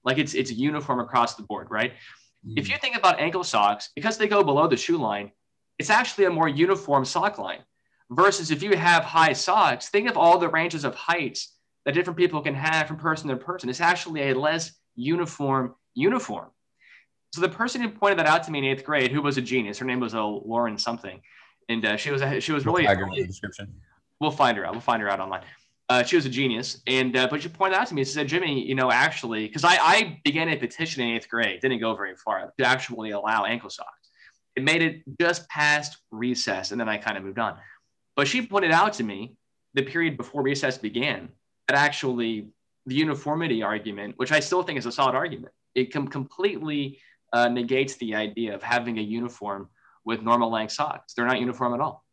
Like 0.04 0.18
it's 0.18 0.34
it's 0.34 0.52
uniform 0.52 1.00
across 1.00 1.36
the 1.36 1.44
board, 1.44 1.68
right? 1.70 1.94
Mm-hmm. 1.94 2.58
If 2.58 2.68
you 2.68 2.76
think 2.80 2.98
about 2.98 3.22
ankle 3.22 3.46
socks, 3.46 3.92
because 3.96 4.18
they 4.18 4.28
go 4.28 4.44
below 4.44 4.68
the 4.68 4.76
shoe 4.76 4.98
line, 4.98 5.32
it's 5.80 5.90
actually 5.90 6.26
a 6.26 6.30
more 6.30 6.50
uniform 6.50 7.06
sock 7.06 7.38
line. 7.38 7.60
Versus 8.10 8.52
if 8.52 8.62
you 8.62 8.76
have 8.76 9.06
high 9.06 9.32
socks, 9.32 9.88
think 9.88 10.10
of 10.10 10.18
all 10.18 10.38
the 10.38 10.50
ranges 10.50 10.84
of 10.84 10.96
heights 10.96 11.54
that 11.86 11.94
different 11.94 12.18
people 12.18 12.42
can 12.42 12.56
have 12.56 12.90
from 12.90 12.98
person 12.98 13.30
to 13.30 13.38
person. 13.38 13.70
It's 13.70 13.80
actually 13.80 14.30
a 14.30 14.38
less 14.38 14.74
uniform 14.98 15.76
uniform. 15.94 16.48
So 17.34 17.40
the 17.40 17.48
person 17.48 17.80
who 17.80 17.88
pointed 17.88 18.20
that 18.20 18.28
out 18.28 18.44
to 18.44 18.52
me 18.52 18.60
in 18.60 18.66
eighth 18.66 18.84
grade, 18.84 19.14
who 19.14 19.22
was 19.22 19.38
a 19.38 19.42
genius, 19.42 19.78
her 19.78 19.86
name 19.86 20.02
was 20.02 20.14
a 20.14 20.20
uh, 20.20 20.26
Lauren 20.26 20.78
something, 20.78 21.22
and 21.70 21.86
uh, 21.86 21.96
she 21.96 22.12
was 22.12 22.22
a, 22.22 22.42
she 22.42 22.52
was 22.52 22.66
really. 22.66 22.86
We'll, 22.86 23.16
description. 23.16 23.74
we'll 24.20 24.32
find 24.32 24.58
her 24.58 24.66
out. 24.66 24.74
We'll 24.74 24.82
find 24.82 25.02
her 25.02 25.10
out 25.10 25.22
online. 25.22 25.44
Uh, 25.90 26.04
she 26.04 26.16
was 26.18 26.26
a 26.26 26.30
genius. 26.30 26.82
And 26.88 27.16
uh, 27.16 27.28
but 27.30 27.42
she 27.42 27.50
pointed 27.50 27.78
out 27.78 27.88
to 27.88 27.94
me, 27.94 28.04
she 28.04 28.12
said, 28.12 28.28
Jimmy, 28.28 28.66
you 28.68 28.76
know, 28.76 28.92
actually, 28.92 29.48
because 29.48 29.64
I, 29.64 29.78
I 29.78 30.22
began 30.24 30.50
a 30.50 30.58
petition 30.58 31.04
in 31.04 31.16
eighth 31.16 31.30
grade, 31.30 31.62
didn't 31.62 31.80
go 31.80 31.96
very 31.96 32.16
far 32.16 32.54
to 32.58 32.66
actually 32.66 33.12
allow 33.12 33.46
ankle 33.46 33.70
socks. 33.70 34.10
It 34.56 34.64
made 34.64 34.82
it 34.82 35.04
just 35.20 35.48
past 35.50 35.98
recess, 36.12 36.72
and 36.72 36.80
then 36.80 36.90
I 36.90 36.98
kind 36.98 37.18
of 37.18 37.24
moved 37.24 37.40
on. 37.40 37.58
But 38.16 38.28
she 38.28 38.46
pointed 38.46 38.72
out 38.72 38.94
to 38.94 39.04
me 39.04 39.36
the 39.76 39.84
period 39.84 40.18
before 40.18 40.42
recess 40.42 40.78
began 40.78 41.30
that 41.68 41.78
actually 41.78 42.50
the 42.88 42.96
uniformity 42.96 43.62
argument, 43.62 44.16
which 44.18 44.32
I 44.32 44.40
still 44.40 44.64
think 44.64 44.80
is 44.80 44.86
a 44.86 44.92
solid 44.92 45.14
argument, 45.14 45.54
it 45.76 45.94
com- 45.94 46.08
completely 46.08 47.00
uh, 47.34 47.50
negates 47.50 47.96
the 47.98 48.16
idea 48.16 48.56
of 48.56 48.64
having 48.64 48.98
a 48.98 49.02
uniform 49.02 49.70
with 50.06 50.22
normal 50.22 50.50
length 50.50 50.72
socks. 50.74 51.14
They're 51.14 51.28
not 51.28 51.40
uniform 51.40 51.74
at 51.74 51.82
all. 51.82 52.07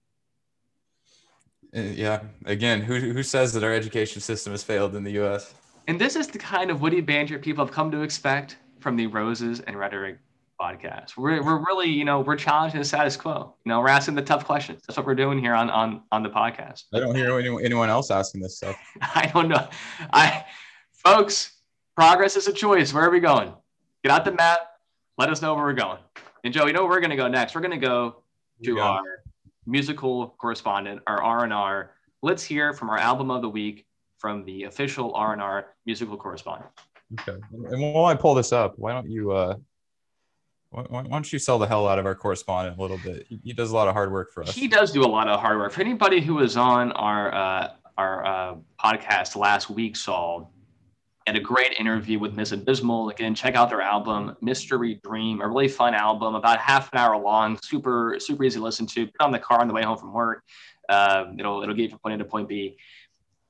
Yeah. 1.74 2.20
Again, 2.44 2.80
who 2.80 2.94
who 2.98 3.22
says 3.22 3.52
that 3.52 3.64
our 3.64 3.72
education 3.72 4.20
system 4.20 4.52
has 4.52 4.62
failed 4.62 4.94
in 4.94 5.02
the 5.02 5.12
U.S. 5.12 5.54
And 5.88 6.00
this 6.00 6.16
is 6.16 6.28
the 6.28 6.38
kind 6.38 6.70
of 6.70 6.80
witty 6.80 7.00
banter 7.00 7.38
people 7.38 7.64
have 7.64 7.74
come 7.74 7.90
to 7.90 8.02
expect 8.02 8.56
from 8.80 8.96
the 8.96 9.06
Roses 9.06 9.60
and 9.60 9.78
Rhetoric 9.78 10.18
podcast. 10.60 11.16
We're, 11.16 11.42
we're 11.42 11.58
really, 11.58 11.88
you 11.88 12.04
know, 12.04 12.20
we're 12.20 12.36
challenging 12.36 12.78
the 12.78 12.84
status 12.84 13.16
quo. 13.16 13.54
You 13.64 13.70
know, 13.70 13.80
we're 13.80 13.88
asking 13.88 14.14
the 14.14 14.22
tough 14.22 14.44
questions. 14.44 14.82
That's 14.86 14.96
what 14.96 15.04
we're 15.04 15.14
doing 15.14 15.38
here 15.38 15.54
on 15.54 15.68
on 15.70 16.02
on 16.12 16.22
the 16.22 16.30
podcast. 16.30 16.84
I 16.92 17.00
don't 17.00 17.14
hear 17.14 17.38
anyone, 17.38 17.64
anyone 17.64 17.90
else 17.90 18.10
asking 18.10 18.40
this 18.40 18.56
stuff. 18.56 18.76
I 19.00 19.30
don't 19.34 19.48
know. 19.48 19.68
I, 20.12 20.44
folks, 20.92 21.52
progress 21.96 22.36
is 22.36 22.46
a 22.46 22.52
choice. 22.52 22.92
Where 22.92 23.04
are 23.04 23.10
we 23.10 23.20
going? 23.20 23.52
Get 24.02 24.12
out 24.12 24.24
the 24.24 24.32
map. 24.32 24.60
Let 25.18 25.30
us 25.30 25.42
know 25.42 25.54
where 25.54 25.64
we're 25.64 25.72
going. 25.72 25.98
And 26.44 26.52
Joe, 26.52 26.66
you 26.66 26.72
know 26.72 26.82
where 26.82 26.90
we're 26.90 27.00
going 27.00 27.10
to 27.10 27.16
go 27.16 27.28
next? 27.28 27.54
We're 27.54 27.62
going 27.62 27.80
to 27.80 27.86
go 27.86 28.22
to 28.64 28.76
yeah. 28.76 28.82
our 28.82 29.02
musical 29.66 30.34
correspondent, 30.38 31.00
our 31.06 31.22
R&R. 31.22 31.92
Let's 32.22 32.42
hear 32.42 32.72
from 32.72 32.90
our 32.90 32.98
album 32.98 33.30
of 33.30 33.42
the 33.42 33.48
week 33.48 33.86
from 34.18 34.44
the 34.44 34.64
official 34.64 35.14
R&R 35.14 35.66
musical 35.86 36.16
correspondent. 36.16 36.70
Okay. 37.20 37.38
And 37.50 37.94
while 37.94 38.06
I 38.06 38.14
pull 38.14 38.34
this 38.34 38.52
up, 38.52 38.74
why 38.76 38.92
don't 38.92 39.08
you 39.08 39.32
uh 39.32 39.56
why, 40.70 40.82
why 40.88 41.02
don't 41.02 41.32
you 41.32 41.38
sell 41.38 41.58
the 41.58 41.68
hell 41.68 41.86
out 41.86 42.00
of 42.00 42.06
our 42.06 42.16
correspondent 42.16 42.78
a 42.78 42.82
little 42.82 42.98
bit? 42.98 43.26
He, 43.28 43.38
he, 43.44 43.52
does 43.52 43.70
a 43.70 43.74
lot 43.74 43.86
of 43.86 43.94
hard 43.94 44.10
work 44.10 44.32
for 44.32 44.42
us. 44.42 44.54
He 44.54 44.66
does 44.66 44.90
do 44.90 45.04
a 45.04 45.06
lot 45.06 45.28
of 45.28 45.38
hard 45.38 45.58
work. 45.58 45.70
For 45.70 45.80
anybody 45.80 46.20
who 46.20 46.34
was 46.34 46.56
on 46.56 46.90
our 46.92 47.32
uh, 47.32 47.68
our 47.96 48.26
uh, 48.26 48.54
podcast 48.82 49.36
last 49.36 49.70
week, 49.70 49.94
Saul, 49.94 50.52
and 51.26 51.36
a 51.36 51.40
great 51.40 51.72
interview 51.78 52.18
with 52.18 52.34
Miss 52.34 52.52
Abysmal. 52.52 53.10
Again, 53.10 53.34
check 53.34 53.54
out 53.54 53.70
their 53.70 53.80
album, 53.80 54.36
Mystery 54.40 55.00
Dream, 55.02 55.40
a 55.40 55.48
really 55.48 55.68
fun 55.68 55.94
album, 55.94 56.34
about 56.34 56.58
half 56.58 56.92
an 56.92 56.98
hour 56.98 57.16
long, 57.16 57.58
super, 57.62 58.16
super 58.18 58.44
easy 58.44 58.58
to 58.58 58.64
listen 58.64 58.86
to. 58.86 59.06
Put 59.06 59.20
on 59.20 59.32
the 59.32 59.38
car 59.38 59.60
on 59.60 59.68
the 59.68 59.74
way 59.74 59.82
home 59.82 59.96
from 59.96 60.12
work. 60.12 60.42
Uh, 60.88 61.26
it'll, 61.38 61.62
it'll 61.62 61.74
get 61.74 61.84
you 61.84 61.88
from 61.90 61.98
point 62.00 62.14
A 62.16 62.18
to 62.18 62.24
point 62.24 62.48
B. 62.48 62.76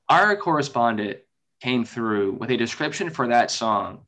Our 0.07 0.35
correspondent 0.37 1.19
came 1.61 1.83
through 1.83 2.33
with 2.33 2.49
a 2.51 2.57
description 2.57 3.09
for 3.09 3.27
that 3.27 3.51
song 3.51 4.05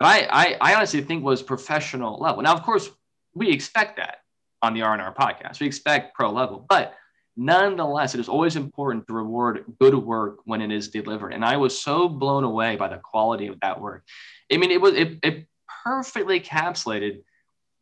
but 0.00 0.06
I, 0.06 0.28
I, 0.30 0.56
I 0.72 0.74
honestly 0.74 1.02
think 1.02 1.22
was 1.22 1.42
professional 1.42 2.18
level. 2.18 2.42
Now, 2.42 2.54
of 2.54 2.62
course, 2.62 2.90
we 3.34 3.50
expect 3.50 3.98
that 3.98 4.22
on 4.62 4.72
the 4.72 4.82
R&R 4.82 5.14
podcast. 5.14 5.60
We 5.60 5.66
expect 5.66 6.14
pro 6.14 6.30
level, 6.30 6.64
but 6.68 6.94
nonetheless, 7.36 8.14
it 8.14 8.20
is 8.20 8.28
always 8.28 8.56
important 8.56 9.06
to 9.06 9.14
reward 9.14 9.64
good 9.80 9.94
work 9.94 10.38
when 10.44 10.60
it 10.60 10.70
is 10.70 10.88
delivered. 10.88 11.32
And 11.32 11.44
I 11.44 11.56
was 11.56 11.80
so 11.80 12.08
blown 12.08 12.44
away 12.44 12.76
by 12.76 12.88
the 12.88 12.98
quality 12.98 13.46
of 13.46 13.58
that 13.60 13.80
work. 13.80 14.04
I 14.52 14.56
mean, 14.56 14.70
it 14.70 14.80
was 14.80 14.94
it, 14.94 15.18
it 15.22 15.46
perfectly 15.84 16.40
encapsulated 16.40 17.22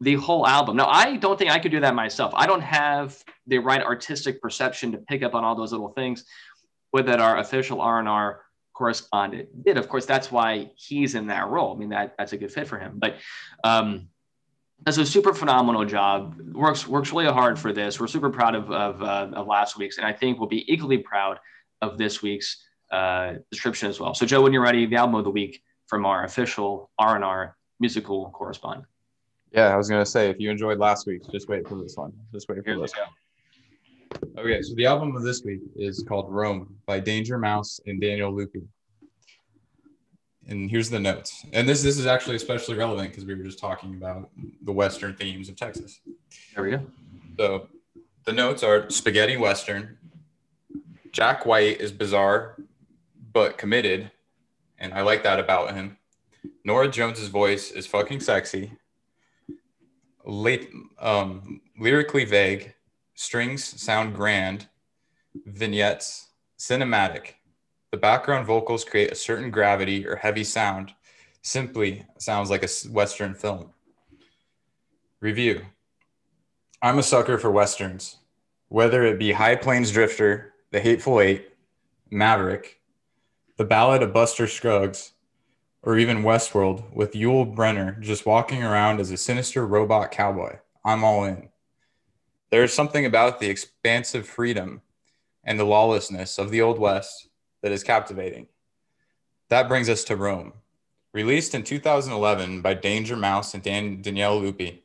the 0.00 0.14
whole 0.14 0.46
album. 0.46 0.76
Now, 0.76 0.86
I 0.86 1.16
don't 1.16 1.38
think 1.38 1.50
I 1.50 1.58
could 1.58 1.72
do 1.72 1.80
that 1.80 1.94
myself. 1.94 2.32
I 2.36 2.46
don't 2.46 2.60
have 2.60 3.22
the 3.46 3.58
right 3.58 3.82
artistic 3.82 4.40
perception 4.40 4.92
to 4.92 4.98
pick 4.98 5.22
up 5.22 5.34
on 5.34 5.44
all 5.44 5.56
those 5.56 5.72
little 5.72 5.88
things 5.88 6.24
with 6.92 7.06
that 7.06 7.20
our 7.20 7.38
official 7.38 7.80
R&R 7.80 8.42
correspondent 8.74 9.64
did. 9.64 9.76
Of 9.76 9.88
course, 9.88 10.06
that's 10.06 10.30
why 10.30 10.70
he's 10.76 11.16
in 11.16 11.26
that 11.26 11.48
role. 11.48 11.74
I 11.74 11.78
mean, 11.78 11.88
that 11.88 12.14
that's 12.16 12.32
a 12.32 12.36
good 12.36 12.52
fit 12.52 12.68
for 12.68 12.78
him. 12.78 12.94
But 12.96 13.16
um, 13.64 14.08
does 14.84 14.98
a 14.98 15.06
super 15.06 15.34
phenomenal 15.34 15.84
job. 15.84 16.40
works 16.52 16.86
works 16.86 17.12
really 17.12 17.26
hard 17.26 17.58
for 17.58 17.72
this. 17.72 17.98
We're 18.00 18.06
super 18.06 18.30
proud 18.30 18.54
of 18.54 18.70
of, 18.70 19.02
uh, 19.02 19.30
of 19.32 19.46
last 19.46 19.76
week's, 19.76 19.98
and 19.98 20.06
I 20.06 20.12
think 20.12 20.38
we'll 20.38 20.48
be 20.48 20.70
equally 20.72 20.98
proud 20.98 21.38
of 21.82 21.98
this 21.98 22.22
week's 22.22 22.64
uh, 22.90 23.34
description 23.50 23.88
as 23.88 24.00
well. 24.00 24.14
So, 24.14 24.26
Joe, 24.26 24.42
when 24.42 24.52
you're 24.52 24.62
ready, 24.62 24.86
the 24.86 24.96
album 24.96 25.16
of 25.16 25.24
the 25.24 25.30
week 25.30 25.62
from 25.86 26.06
our 26.06 26.24
official 26.24 26.90
R&R 26.98 27.56
musical 27.80 28.30
correspondent. 28.30 28.86
Yeah, 29.52 29.72
I 29.72 29.76
was 29.76 29.88
gonna 29.88 30.06
say 30.06 30.28
if 30.28 30.38
you 30.38 30.50
enjoyed 30.50 30.78
last 30.78 31.06
week's, 31.06 31.26
just 31.28 31.48
wait 31.48 31.66
for 31.66 31.76
this 31.76 31.96
one. 31.96 32.12
Just 32.32 32.48
wait 32.48 32.58
for 32.58 32.70
Here 32.70 32.78
this. 32.78 32.92
One. 32.92 33.08
Okay, 34.38 34.62
so 34.62 34.74
the 34.74 34.86
album 34.86 35.16
of 35.16 35.22
this 35.22 35.42
week 35.42 35.60
is 35.76 36.04
called 36.06 36.32
Rome 36.32 36.76
by 36.86 37.00
Danger 37.00 37.38
Mouse 37.38 37.80
and 37.86 38.00
Daniel 38.00 38.32
Luppi. 38.32 38.62
And 40.48 40.70
here's 40.70 40.90
the 40.90 40.98
notes. 40.98 41.44
And 41.52 41.68
this 41.68 41.82
this 41.82 41.98
is 41.98 42.06
actually 42.06 42.36
especially 42.36 42.76
relevant 42.76 43.10
because 43.10 43.24
we 43.24 43.34
were 43.34 43.44
just 43.44 43.58
talking 43.58 43.94
about 43.94 44.30
the 44.62 44.72
Western 44.72 45.14
themes 45.14 45.48
of 45.48 45.56
Texas. 45.56 46.00
There 46.54 46.64
we 46.64 46.70
go. 46.70 46.86
So 47.38 47.68
the 48.24 48.32
notes 48.32 48.62
are 48.62 48.88
spaghetti 48.90 49.36
Western. 49.36 49.98
Jack 51.12 51.46
White 51.46 51.80
is 51.80 51.92
bizarre 51.92 52.56
but 53.32 53.58
committed, 53.58 54.10
and 54.78 54.94
I 54.94 55.02
like 55.02 55.22
that 55.22 55.38
about 55.38 55.74
him. 55.74 55.98
Norah 56.64 56.88
Jones's 56.88 57.28
voice 57.28 57.70
is 57.70 57.86
fucking 57.86 58.20
sexy 58.20 58.72
late, 60.28 60.70
um, 60.98 61.60
lyrically 61.78 62.24
vague, 62.24 62.74
strings 63.14 63.64
sound 63.80 64.14
grand, 64.14 64.68
vignettes, 65.46 66.28
cinematic. 66.58 67.34
The 67.90 67.96
background 67.96 68.46
vocals 68.46 68.84
create 68.84 69.10
a 69.10 69.14
certain 69.14 69.50
gravity 69.50 70.06
or 70.06 70.16
heavy 70.16 70.44
sound, 70.44 70.92
simply 71.40 72.04
sounds 72.18 72.50
like 72.50 72.62
a 72.62 72.68
Western 72.90 73.34
film. 73.34 73.70
Review 75.20 75.62
I'm 76.82 76.98
a 76.98 77.02
sucker 77.02 77.38
for 77.38 77.50
Westerns, 77.50 78.18
whether 78.68 79.04
it 79.04 79.18
be 79.18 79.32
High 79.32 79.56
Plains 79.56 79.90
Drifter, 79.90 80.52
The 80.70 80.80
Hateful 80.80 81.20
Eight, 81.20 81.48
Maverick, 82.10 82.80
The 83.56 83.64
Ballad 83.64 84.02
of 84.02 84.12
Buster 84.12 84.46
Scruggs, 84.46 85.14
or 85.82 85.96
even 85.96 86.22
Westworld 86.22 86.92
with 86.92 87.14
Yul 87.14 87.56
Brynner 87.56 87.98
just 88.00 88.26
walking 88.26 88.62
around 88.62 89.00
as 89.00 89.10
a 89.10 89.16
sinister 89.16 89.66
robot 89.66 90.10
cowboy. 90.10 90.58
I'm 90.84 91.02
all 91.02 91.24
in. 91.24 91.48
There 92.50 92.64
is 92.64 92.72
something 92.74 93.06
about 93.06 93.40
the 93.40 93.48
expansive 93.48 94.28
freedom 94.28 94.82
and 95.42 95.58
the 95.58 95.64
lawlessness 95.64 96.38
of 96.38 96.50
the 96.50 96.60
Old 96.60 96.78
West 96.78 97.27
that 97.62 97.72
is 97.72 97.82
captivating. 97.82 98.48
That 99.48 99.68
brings 99.68 99.88
us 99.88 100.04
to 100.04 100.16
Rome. 100.16 100.52
Released 101.12 101.54
in 101.54 101.64
2011 101.64 102.60
by 102.60 102.74
Danger 102.74 103.16
Mouse 103.16 103.54
and 103.54 103.62
Dan- 103.62 104.02
Danielle 104.02 104.40
Luppi, 104.40 104.80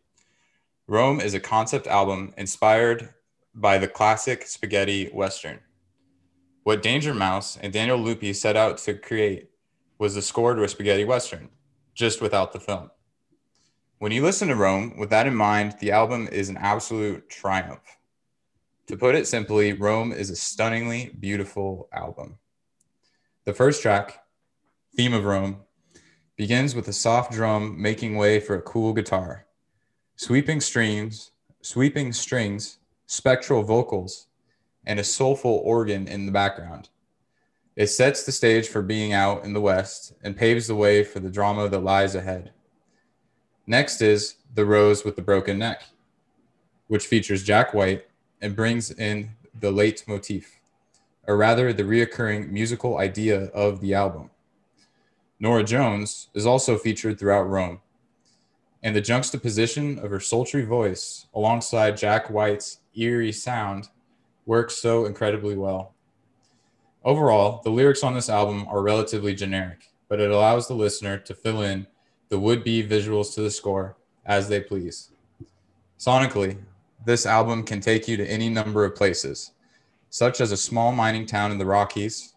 Rome 0.88 1.20
is 1.20 1.34
a 1.34 1.40
concept 1.40 1.88
album 1.88 2.34
inspired 2.38 3.14
by 3.54 3.78
the 3.78 3.88
classic 3.88 4.48
spaghetti 4.48 5.10
western. 5.14 5.60
What 6.64 6.82
Danger 6.82 7.14
Mouse 7.14 7.58
and 7.58 7.74
Daniel 7.74 8.00
Luppi 8.00 8.34
set 8.34 8.56
out 8.56 8.78
to 8.80 8.94
create 8.94 9.50
was 9.98 10.16
the 10.16 10.22
score 10.22 10.56
to 10.56 10.64
a 10.64 10.70
spaghetti 10.70 11.04
western, 11.04 11.50
just 11.94 12.22
without 12.22 12.54
the 12.54 12.60
film. 12.60 12.90
When 14.00 14.12
you 14.12 14.24
listen 14.24 14.50
to 14.50 14.56
Rome, 14.56 14.98
with 14.98 15.10
that 15.12 15.28
in 15.28 15.36
mind, 15.36 15.76
the 15.80 15.92
album 15.92 16.28
is 16.32 16.50
an 16.50 16.58
absolute 16.58 17.30
triumph. 17.30 17.98
To 18.88 18.98
put 18.98 19.16
it 19.16 19.28
simply, 19.28 19.72
Rome 19.74 20.12
is 20.12 20.30
a 20.30 20.36
stunningly 20.36 21.16
beautiful 21.20 21.88
album. 21.94 22.38
The 23.46 23.54
first 23.54 23.82
track, 23.82 24.24
Theme 24.96 25.14
of 25.14 25.26
Rome, 25.26 25.58
begins 26.38 26.76
with 26.76 26.88
a 26.88 26.94
soft 26.94 27.34
drum 27.34 27.82
making 27.82 28.16
way 28.16 28.40
for 28.40 28.56
a 28.56 28.62
cool 28.62 28.94
guitar. 28.94 29.48
Sweeping 30.16 30.62
strings, 30.62 31.32
sweeping 31.62 32.14
strings, 32.14 32.78
spectral 33.06 33.62
vocals, 33.64 34.28
and 34.86 34.98
a 34.98 35.04
soulful 35.04 35.62
organ 35.66 36.08
in 36.08 36.26
the 36.26 36.32
background. 36.32 36.88
It 37.76 37.88
sets 37.88 38.24
the 38.24 38.32
stage 38.32 38.70
for 38.70 38.82
being 38.82 39.12
out 39.12 39.44
in 39.44 39.52
the 39.52 39.60
West 39.60 40.14
and 40.24 40.38
paves 40.38 40.68
the 40.68 40.76
way 40.76 41.04
for 41.04 41.20
the 41.20 41.30
drama 41.30 41.68
that 41.68 41.80
lies 41.80 42.16
ahead. 42.16 42.54
Next 43.68 44.02
is 44.02 44.36
The 44.54 44.66
Rose 44.66 45.04
with 45.04 45.18
the 45.18 45.22
Broken 45.22 45.60
Neck, 45.60 45.84
which 46.88 47.08
features 47.08 47.44
Jack 47.44 47.74
White 47.74 48.06
and 48.40 48.56
brings 48.56 48.90
in 48.90 49.32
the 49.54 49.72
leitmotif, 49.72 50.62
or 51.28 51.38
rather 51.38 51.72
the 51.72 51.84
reoccurring 51.84 52.50
musical 52.50 52.98
idea 52.98 53.46
of 53.46 53.80
the 53.82 53.94
album. 53.94 54.30
Norah 55.40 55.64
Jones 55.64 56.30
is 56.34 56.46
also 56.46 56.78
featured 56.78 57.20
throughout 57.20 57.50
Rome, 57.50 57.80
and 58.82 58.96
the 58.96 59.02
juxtaposition 59.02 60.00
of 60.00 60.12
her 60.12 60.20
sultry 60.20 60.64
voice 60.64 61.28
alongside 61.34 61.98
Jack 61.98 62.30
White's 62.30 62.80
eerie 62.96 63.32
sound 63.32 63.90
works 64.46 64.76
so 64.76 65.06
incredibly 65.06 65.56
well. 65.56 65.94
Overall, 67.06 67.62
the 67.64 67.70
lyrics 67.70 68.04
on 68.04 68.14
this 68.14 68.30
album 68.30 68.68
are 68.68 68.82
relatively 68.82 69.34
generic, 69.34 69.90
but 70.08 70.20
it 70.20 70.32
allows 70.32 70.68
the 70.68 70.76
listener 70.76 71.18
to 71.18 71.34
fill 71.34 71.62
in 71.62 71.88
the 72.30 72.40
would 72.40 72.64
be 72.64 72.86
visuals 72.86 73.34
to 73.34 73.42
the 73.42 73.52
score 73.52 73.96
as 74.26 74.48
they 74.48 74.60
please. 74.60 75.12
Sonically, 76.00 76.58
this 77.06 77.26
album 77.26 77.64
can 77.64 77.80
take 77.80 78.08
you 78.08 78.18
to 78.18 78.26
any 78.26 78.50
number 78.50 78.86
of 78.86 78.96
places, 78.96 79.52
such 80.14 80.40
as 80.40 80.52
a 80.52 80.58
small 80.58 80.92
mining 80.92 81.26
town 81.26 81.52
in 81.52 81.58
the 81.58 81.66
Rockies, 81.66 82.36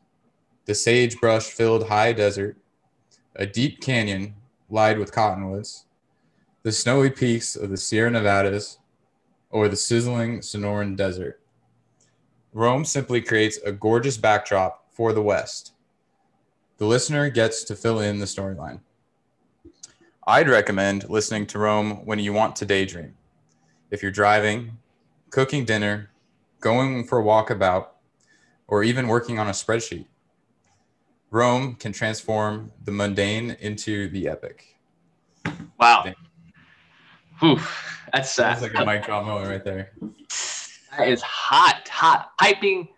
the 0.65 0.75
sagebrush 0.75 1.45
filled 1.45 1.89
high 1.89 2.11
desert, 2.11 2.57
a 3.35 3.45
deep 3.45 3.83
canyon 3.83 4.35
lined 4.71 4.99
with 4.99 5.13
cottonwoods, 5.13 5.85
the 6.63 6.73
snowy 6.73 7.11
peaks 7.11 7.55
of 7.55 7.69
the 7.69 7.77
Sierra 7.77 8.11
Nevadas, 8.11 8.79
or 9.51 9.69
the 9.69 9.77
sizzling 9.77 10.39
Sonoran 10.39 10.97
Desert. 10.97 11.39
Rome 12.55 12.87
simply 12.87 13.21
creates 13.21 13.59
a 13.59 13.73
gorgeous 13.73 14.17
backdrop 14.17 14.87
for 14.91 15.13
the 15.13 15.21
West. 15.21 15.75
The 16.79 16.87
listener 16.87 17.29
gets 17.29 17.63
to 17.65 17.77
fill 17.77 18.01
in 18.01 18.21
the 18.21 18.25
storyline. 18.25 18.81
I'd 20.27 20.49
recommend 20.49 21.11
listening 21.11 21.47
to 21.49 21.59
Rome 21.59 22.07
when 22.07 22.21
you 22.21 22.33
want 22.33 22.57
to 22.57 22.65
daydream. 22.65 23.17
If 23.91 24.03
you're 24.03 24.11
driving, 24.11 24.79
cooking 25.29 25.67
dinner, 25.67 26.09
going 26.67 27.05
for 27.05 27.21
a 27.21 27.23
walkabout, 27.23 27.87
or 28.67 28.83
even 28.83 29.07
working 29.07 29.39
on 29.39 29.47
a 29.47 29.53
spreadsheet. 29.53 30.07
Rome 31.31 31.77
can 31.77 31.93
transform 31.93 32.73
the 32.83 32.91
mundane 32.91 33.57
into 33.61 34.09
the 34.09 34.27
epic. 34.27 34.77
Wow. 35.79 36.13
Whew, 37.39 37.61
that's 38.13 38.33
sad. 38.33 38.59
That's 38.59 38.75
like 38.75 38.83
a 38.83 38.85
mic 38.85 39.07
drop 39.07 39.25
moment 39.25 39.49
right 39.49 39.65
there. 39.65 39.93
That 40.99 41.09
is 41.09 41.23
hot, 41.23 41.87
hot, 41.87 42.33
piping, 42.37 42.89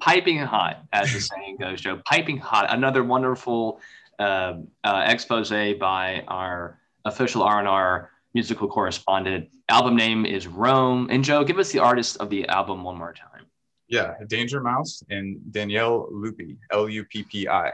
piping 0.00 0.38
hot, 0.38 0.84
as 0.92 1.12
the 1.12 1.20
saying 1.20 1.56
goes, 1.56 1.80
Joe. 1.80 2.00
Piping 2.04 2.38
hot. 2.38 2.72
Another 2.72 3.02
wonderful 3.02 3.80
uh, 4.20 4.58
uh, 4.84 5.04
expose 5.08 5.50
by 5.50 6.22
our 6.28 6.78
official 7.04 7.42
R&R 7.42 8.10
musical 8.34 8.68
correspondent. 8.68 9.48
Album 9.68 9.96
name 9.96 10.26
is 10.26 10.46
Rome. 10.46 11.08
And 11.10 11.24
Joe, 11.24 11.44
give 11.44 11.58
us 11.58 11.72
the 11.72 11.78
artist 11.78 12.16
of 12.18 12.30
the 12.30 12.46
album 12.48 12.84
one 12.84 12.96
more 12.96 13.12
time. 13.12 13.46
Yeah, 13.90 14.16
Danger 14.26 14.60
Mouse 14.60 15.02
and 15.08 15.38
Danielle 15.50 16.10
Luppi, 16.12 16.58
L 16.72 16.90
U 16.90 17.04
P 17.04 17.22
P 17.22 17.48
I. 17.48 17.72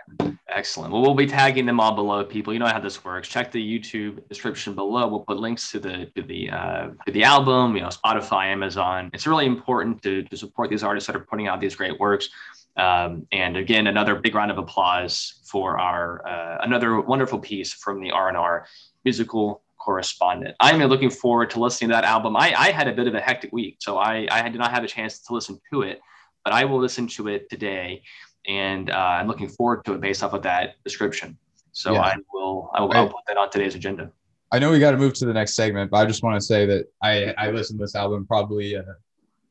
Excellent. 0.49 0.92
Well, 0.92 1.02
we'll 1.02 1.14
be 1.14 1.26
tagging 1.26 1.66
them 1.66 1.80
all 1.80 1.92
below, 1.92 2.23
people. 2.23 2.52
You 2.52 2.61
know 2.61 2.68
how 2.68 2.78
this 2.78 3.04
works. 3.04 3.26
Check 3.26 3.50
the 3.50 3.61
YouTube 3.61 4.28
description 4.28 4.76
below. 4.76 5.08
We'll 5.08 5.25
put 5.25 5.38
links 5.38 5.73
to 5.73 5.80
the 5.80 6.08
to 6.14 6.23
the 6.23 6.50
uh, 6.50 6.90
to 7.04 7.12
the 7.12 7.25
album. 7.25 7.75
You 7.75 7.82
know, 7.82 7.88
Spotify, 7.88 8.46
Amazon. 8.46 9.11
It's 9.12 9.26
really 9.26 9.46
important 9.46 10.02
to 10.04 10.23
to 10.23 10.37
support 10.37 10.70
these 10.70 10.84
artists 10.84 11.08
that 11.08 11.16
are 11.16 11.26
putting 11.28 11.49
out 11.49 11.61
these 11.61 11.75
great 11.75 11.99
works. 11.99 12.28
Um, 12.76 13.26
and 13.32 13.56
again, 13.56 13.88
another 13.88 14.14
big 14.14 14.37
round 14.37 14.52
of 14.52 14.58
applause 14.58 15.40
for 15.44 15.80
our 15.80 16.25
uh, 16.28 16.58
another 16.62 17.00
wonderful 17.00 17.40
piece 17.40 17.73
from 17.73 18.00
the 18.00 18.12
R 18.12 18.28
and 18.28 18.37
R 18.37 18.66
musical 19.04 19.63
correspondent. 19.84 20.56
I'm 20.60 20.78
looking 20.80 21.10
forward 21.10 21.50
to 21.50 21.60
listening 21.60 21.90
to 21.90 21.96
that 21.96 22.04
album. 22.04 22.36
I, 22.36 22.54
I 22.56 22.70
had 22.70 22.88
a 22.88 22.92
bit 22.92 23.06
of 23.06 23.14
a 23.14 23.20
hectic 23.20 23.52
week, 23.52 23.76
so 23.80 23.98
I, 23.98 24.26
I 24.30 24.48
did 24.48 24.58
not 24.58 24.70
have 24.70 24.82
a 24.82 24.88
chance 24.88 25.18
to 25.20 25.34
listen 25.34 25.60
to 25.72 25.82
it, 25.82 26.00
but 26.44 26.54
I 26.54 26.64
will 26.64 26.80
listen 26.80 27.06
to 27.08 27.28
it 27.28 27.50
today, 27.50 28.02
and 28.46 28.90
uh, 28.90 28.94
I'm 28.94 29.28
looking 29.28 29.48
forward 29.48 29.84
to 29.84 29.94
it 29.94 30.00
based 30.00 30.22
off 30.22 30.32
of 30.32 30.42
that 30.42 30.82
description. 30.84 31.36
So 31.72 31.92
yeah. 31.92 32.00
I 32.00 32.14
will 32.32 32.70
I 32.74 32.80
will 32.80 32.92
I'll 32.92 33.08
put 33.08 33.24
that 33.26 33.36
on 33.36 33.50
today's 33.50 33.74
agenda. 33.74 34.10
I 34.52 34.58
know 34.60 34.70
we 34.70 34.78
got 34.78 34.92
to 34.92 34.96
move 34.96 35.14
to 35.14 35.26
the 35.26 35.32
next 35.32 35.54
segment, 35.54 35.90
but 35.90 35.98
I 35.98 36.06
just 36.06 36.22
want 36.22 36.40
to 36.40 36.46
say 36.46 36.64
that 36.66 36.86
I 37.02 37.34
I 37.36 37.50
listened 37.50 37.78
to 37.80 37.84
this 37.84 37.94
album 37.94 38.26
probably 38.26 38.76
uh, 38.76 38.82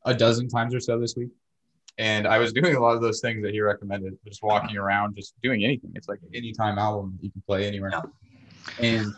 a 0.04 0.14
dozen 0.14 0.48
times 0.48 0.74
or 0.74 0.80
so 0.80 0.98
this 0.98 1.14
week. 1.16 1.30
And 1.96 2.26
I 2.26 2.38
was 2.38 2.52
doing 2.52 2.74
a 2.74 2.80
lot 2.80 2.96
of 2.96 3.02
those 3.02 3.20
things 3.20 3.42
that 3.44 3.52
he 3.52 3.60
recommended, 3.60 4.18
just 4.26 4.42
walking 4.42 4.76
around, 4.76 5.14
just 5.14 5.34
doing 5.42 5.62
anything. 5.62 5.92
It's 5.94 6.08
like 6.08 6.18
an 6.22 6.30
anytime 6.34 6.76
album 6.76 7.16
you 7.20 7.30
can 7.30 7.42
play 7.46 7.68
anywhere. 7.68 7.92
Yeah. 7.92 8.02
And 8.80 9.14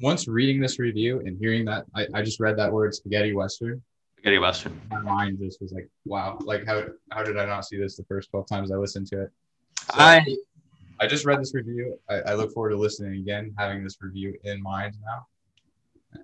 once 0.00 0.28
reading 0.28 0.60
this 0.60 0.78
review 0.78 1.20
and 1.20 1.36
hearing 1.38 1.64
that, 1.66 1.84
I, 1.94 2.06
I 2.14 2.22
just 2.22 2.40
read 2.40 2.56
that 2.58 2.72
word 2.72 2.94
spaghetti 2.94 3.34
western. 3.34 3.82
Spaghetti 4.16 4.38
Western. 4.38 4.78
My 4.90 5.00
mind 5.00 5.38
just 5.40 5.62
was 5.62 5.72
like, 5.72 5.88
wow, 6.04 6.38
like 6.42 6.66
how 6.66 6.84
how 7.10 7.22
did 7.22 7.38
I 7.38 7.46
not 7.46 7.64
see 7.64 7.78
this 7.78 7.96
the 7.96 8.04
first 8.04 8.30
12 8.30 8.46
times 8.46 8.70
I 8.70 8.76
listened 8.76 9.06
to 9.08 9.22
it? 9.22 9.30
So, 9.80 9.94
I 9.94 10.36
I 11.00 11.06
just 11.06 11.24
read 11.24 11.40
this 11.40 11.54
review. 11.54 11.98
I, 12.10 12.16
I, 12.16 12.34
look 12.34 12.52
forward 12.52 12.70
to 12.70 12.76
listening 12.76 13.14
again, 13.14 13.54
having 13.56 13.82
this 13.82 13.96
review 14.02 14.34
in 14.44 14.60
mind 14.62 14.98
now. 15.02 15.26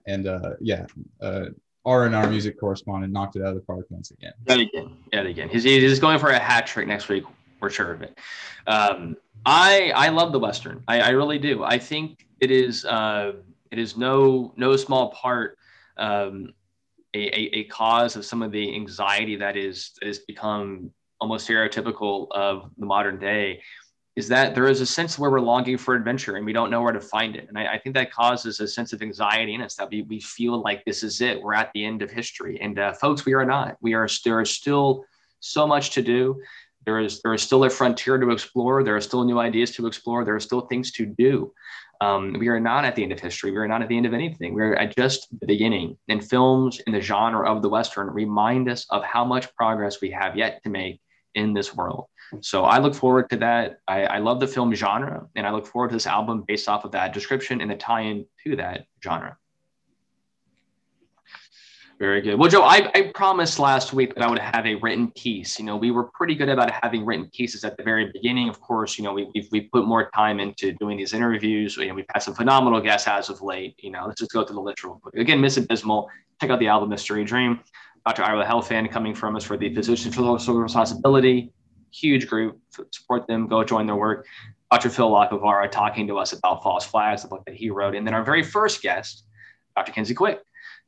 And 0.06 0.26
uh, 0.26 0.50
yeah, 0.60 0.84
uh, 1.22 1.46
R 1.86 2.04
and 2.04 2.14
R 2.14 2.28
music 2.28 2.60
correspondent 2.60 3.14
knocked 3.14 3.36
it 3.36 3.42
out 3.42 3.48
of 3.48 3.54
the 3.54 3.62
park 3.62 3.86
once 3.88 4.10
again. 4.10 4.32
Yet 4.46 4.60
again, 4.60 4.96
yet 5.12 5.24
again. 5.24 5.48
He's, 5.48 5.62
he's 5.62 5.98
going 5.98 6.18
for 6.18 6.28
a 6.28 6.38
hat 6.38 6.66
trick 6.66 6.86
next 6.86 7.08
week. 7.08 7.24
We're 7.60 7.70
sure 7.70 7.92
of 7.92 8.02
it. 8.02 8.18
Um, 8.66 9.16
I 9.46 9.92
I 9.94 10.10
love 10.10 10.32
the 10.32 10.38
Western. 10.38 10.82
I, 10.86 11.00
I 11.00 11.08
really 11.10 11.38
do. 11.38 11.64
I 11.64 11.78
think 11.78 12.26
it 12.40 12.50
is 12.50 12.84
uh, 12.84 13.32
it 13.70 13.78
is 13.78 13.96
no 13.96 14.52
no 14.56 14.76
small 14.76 15.10
part 15.10 15.58
um, 15.96 16.52
a, 17.14 17.18
a, 17.18 17.58
a 17.58 17.64
cause 17.64 18.16
of 18.16 18.24
some 18.24 18.42
of 18.42 18.52
the 18.52 18.74
anxiety 18.74 19.36
that 19.36 19.56
is 19.56 19.92
has 20.02 20.20
become 20.20 20.90
almost 21.20 21.48
stereotypical 21.48 22.28
of 22.32 22.70
the 22.76 22.86
modern 22.86 23.18
day 23.18 23.60
is 24.16 24.28
that 24.28 24.54
there 24.54 24.66
is 24.66 24.80
a 24.80 24.86
sense 24.86 25.18
where 25.18 25.30
we're 25.30 25.40
longing 25.40 25.76
for 25.76 25.94
adventure 25.94 26.36
and 26.36 26.46
we 26.46 26.52
don't 26.52 26.70
know 26.70 26.80
where 26.80 26.92
to 26.92 27.00
find 27.00 27.36
it. 27.36 27.48
And 27.48 27.58
I, 27.58 27.74
I, 27.74 27.78
think 27.78 27.94
that 27.94 28.10
causes 28.10 28.60
a 28.60 28.66
sense 28.66 28.94
of 28.94 29.02
anxiety 29.02 29.54
in 29.54 29.60
us 29.60 29.74
that 29.74 29.90
we, 29.90 30.02
we 30.02 30.20
feel 30.20 30.62
like 30.62 30.82
this 30.86 31.02
is 31.02 31.20
it. 31.20 31.40
We're 31.40 31.52
at 31.52 31.70
the 31.74 31.84
end 31.84 32.00
of 32.00 32.10
history. 32.10 32.58
And 32.62 32.78
uh, 32.78 32.94
folks, 32.94 33.26
we 33.26 33.34
are 33.34 33.44
not. 33.44 33.76
We 33.82 33.92
are 33.92 34.08
there 34.24 34.40
is 34.40 34.50
still 34.50 35.04
so 35.40 35.66
much 35.66 35.90
to 35.90 36.02
do. 36.02 36.40
There 36.86 36.98
is 36.98 37.20
there 37.20 37.34
is 37.34 37.42
still 37.42 37.64
a 37.64 37.70
frontier 37.70 38.16
to 38.16 38.30
explore. 38.30 38.82
There 38.82 38.96
are 38.96 39.02
still 39.02 39.24
new 39.24 39.38
ideas 39.38 39.72
to 39.72 39.86
explore. 39.86 40.24
There 40.24 40.36
are 40.36 40.40
still 40.40 40.62
things 40.62 40.92
to 40.92 41.04
do. 41.04 41.52
Um, 42.00 42.34
we 42.38 42.48
are 42.48 42.60
not 42.60 42.84
at 42.84 42.96
the 42.96 43.02
end 43.02 43.12
of 43.12 43.20
history. 43.20 43.50
We 43.50 43.58
are 43.58 43.68
not 43.68 43.82
at 43.82 43.88
the 43.88 43.96
end 43.96 44.06
of 44.06 44.14
anything. 44.14 44.54
We're 44.54 44.74
at 44.74 44.96
just 44.96 45.28
the 45.40 45.46
beginning. 45.46 45.96
And 46.08 46.26
films 46.26 46.80
in 46.86 46.92
the 46.92 47.00
genre 47.00 47.50
of 47.50 47.62
the 47.62 47.68
Western 47.68 48.08
remind 48.08 48.68
us 48.68 48.86
of 48.90 49.02
how 49.04 49.24
much 49.24 49.54
progress 49.54 50.00
we 50.00 50.10
have 50.10 50.36
yet 50.36 50.62
to 50.64 50.70
make 50.70 51.00
in 51.34 51.52
this 51.52 51.74
world. 51.74 52.06
So 52.40 52.64
I 52.64 52.78
look 52.78 52.94
forward 52.94 53.30
to 53.30 53.36
that. 53.38 53.78
I, 53.86 54.04
I 54.04 54.18
love 54.18 54.40
the 54.40 54.48
film 54.48 54.74
genre, 54.74 55.26
and 55.36 55.46
I 55.46 55.50
look 55.50 55.66
forward 55.66 55.88
to 55.88 55.94
this 55.94 56.06
album 56.06 56.44
based 56.46 56.68
off 56.68 56.84
of 56.84 56.92
that 56.92 57.12
description 57.12 57.60
and 57.60 57.70
the 57.70 57.76
tie-in 57.76 58.26
to 58.44 58.56
that 58.56 58.86
genre. 59.02 59.36
Very 61.98 62.20
good. 62.20 62.38
Well, 62.38 62.50
Joe, 62.50 62.62
I, 62.62 62.90
I 62.94 63.10
promised 63.14 63.58
last 63.58 63.94
week 63.94 64.14
that 64.14 64.22
I 64.22 64.28
would 64.28 64.38
have 64.38 64.66
a 64.66 64.74
written 64.76 65.10
piece. 65.12 65.58
You 65.58 65.64
know, 65.64 65.78
we 65.78 65.90
were 65.90 66.04
pretty 66.12 66.34
good 66.34 66.50
about 66.50 66.70
having 66.82 67.06
written 67.06 67.30
pieces 67.30 67.64
at 67.64 67.78
the 67.78 67.82
very 67.82 68.10
beginning. 68.12 68.50
Of 68.50 68.60
course, 68.60 68.98
you 68.98 69.04
know, 69.04 69.14
we, 69.14 69.30
we've, 69.34 69.48
we 69.50 69.62
put 69.62 69.86
more 69.86 70.10
time 70.14 70.38
into 70.38 70.72
doing 70.74 70.98
these 70.98 71.14
interviews. 71.14 71.78
You 71.78 71.86
know, 71.86 71.94
we've 71.94 72.04
had 72.12 72.22
some 72.22 72.34
phenomenal 72.34 72.82
guests 72.82 73.08
as 73.08 73.30
of 73.30 73.40
late. 73.40 73.76
You 73.78 73.92
know, 73.92 74.04
let's 74.06 74.20
just 74.20 74.30
go 74.30 74.44
through 74.44 74.56
the 74.56 74.74
real 74.84 75.00
quick. 75.02 75.14
Again, 75.14 75.40
Miss 75.40 75.56
Abysmal, 75.56 76.10
check 76.38 76.50
out 76.50 76.58
the 76.58 76.68
album 76.68 76.90
Mystery 76.90 77.24
Dream. 77.24 77.60
Dr. 78.04 78.24
Ira 78.24 78.44
Helfand 78.44 78.90
coming 78.90 79.14
from 79.14 79.34
us 79.34 79.44
for 79.44 79.56
the 79.56 79.74
Physician 79.74 80.12
for 80.12 80.20
the 80.20 80.38
Social 80.38 80.60
Responsibility. 80.60 81.50
Huge 81.92 82.26
group. 82.26 82.60
Support 82.90 83.26
them. 83.26 83.46
Go 83.48 83.64
join 83.64 83.86
their 83.86 83.96
work. 83.96 84.26
Dr. 84.70 84.90
Phil 84.90 85.10
Lacovara 85.10 85.70
talking 85.70 86.06
to 86.08 86.18
us 86.18 86.34
about 86.34 86.62
False 86.62 86.84
Flags, 86.84 87.22
the 87.22 87.28
book 87.28 87.42
that 87.46 87.54
he 87.54 87.70
wrote. 87.70 87.94
And 87.94 88.06
then 88.06 88.12
our 88.12 88.22
very 88.22 88.42
first 88.42 88.82
guest, 88.82 89.24
Dr. 89.74 89.92
Kenzie 89.92 90.12
Quick 90.12 90.40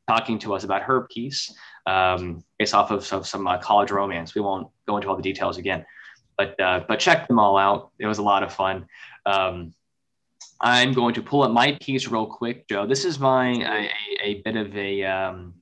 talking 0.09 0.39
to 0.41 0.55
us 0.55 0.65
about 0.65 0.83
her 0.83 1.03
piece 1.03 1.55
um, 1.87 2.43
based 2.59 2.75
off 2.75 2.91
of, 2.91 3.11
of 3.13 3.27
some 3.27 3.47
uh, 3.47 3.59
college 3.59 3.91
romance. 3.91 4.35
We 4.35 4.41
won't 4.41 4.69
go 4.87 4.97
into 4.97 5.09
all 5.09 5.17
the 5.17 5.23
details 5.23 5.59
again, 5.59 5.85
but 6.37 6.59
uh, 6.61 6.85
but 6.89 6.99
check 6.99 7.29
them 7.29 7.39
all 7.39 7.57
out. 7.57 7.91
It 7.99 8.07
was 8.07 8.19
a 8.19 8.23
lot 8.23 8.43
of 8.43 8.53
fun. 8.53 8.87
Um, 9.27 9.75
I'm 10.61 10.93
going 10.93 11.15
to 11.15 11.23
pull 11.23 11.43
up 11.43 11.53
my 11.53 11.79
piece 11.81 12.09
real 12.09 12.27
quick, 12.27 12.67
Joe. 12.69 12.87
This 12.87 13.05
is 13.05 13.21
my 13.21 13.51
a, 13.51 13.91
a 14.23 14.43
bit 14.43 14.57
of 14.57 14.77
a 14.77 15.05
um, 15.05 15.55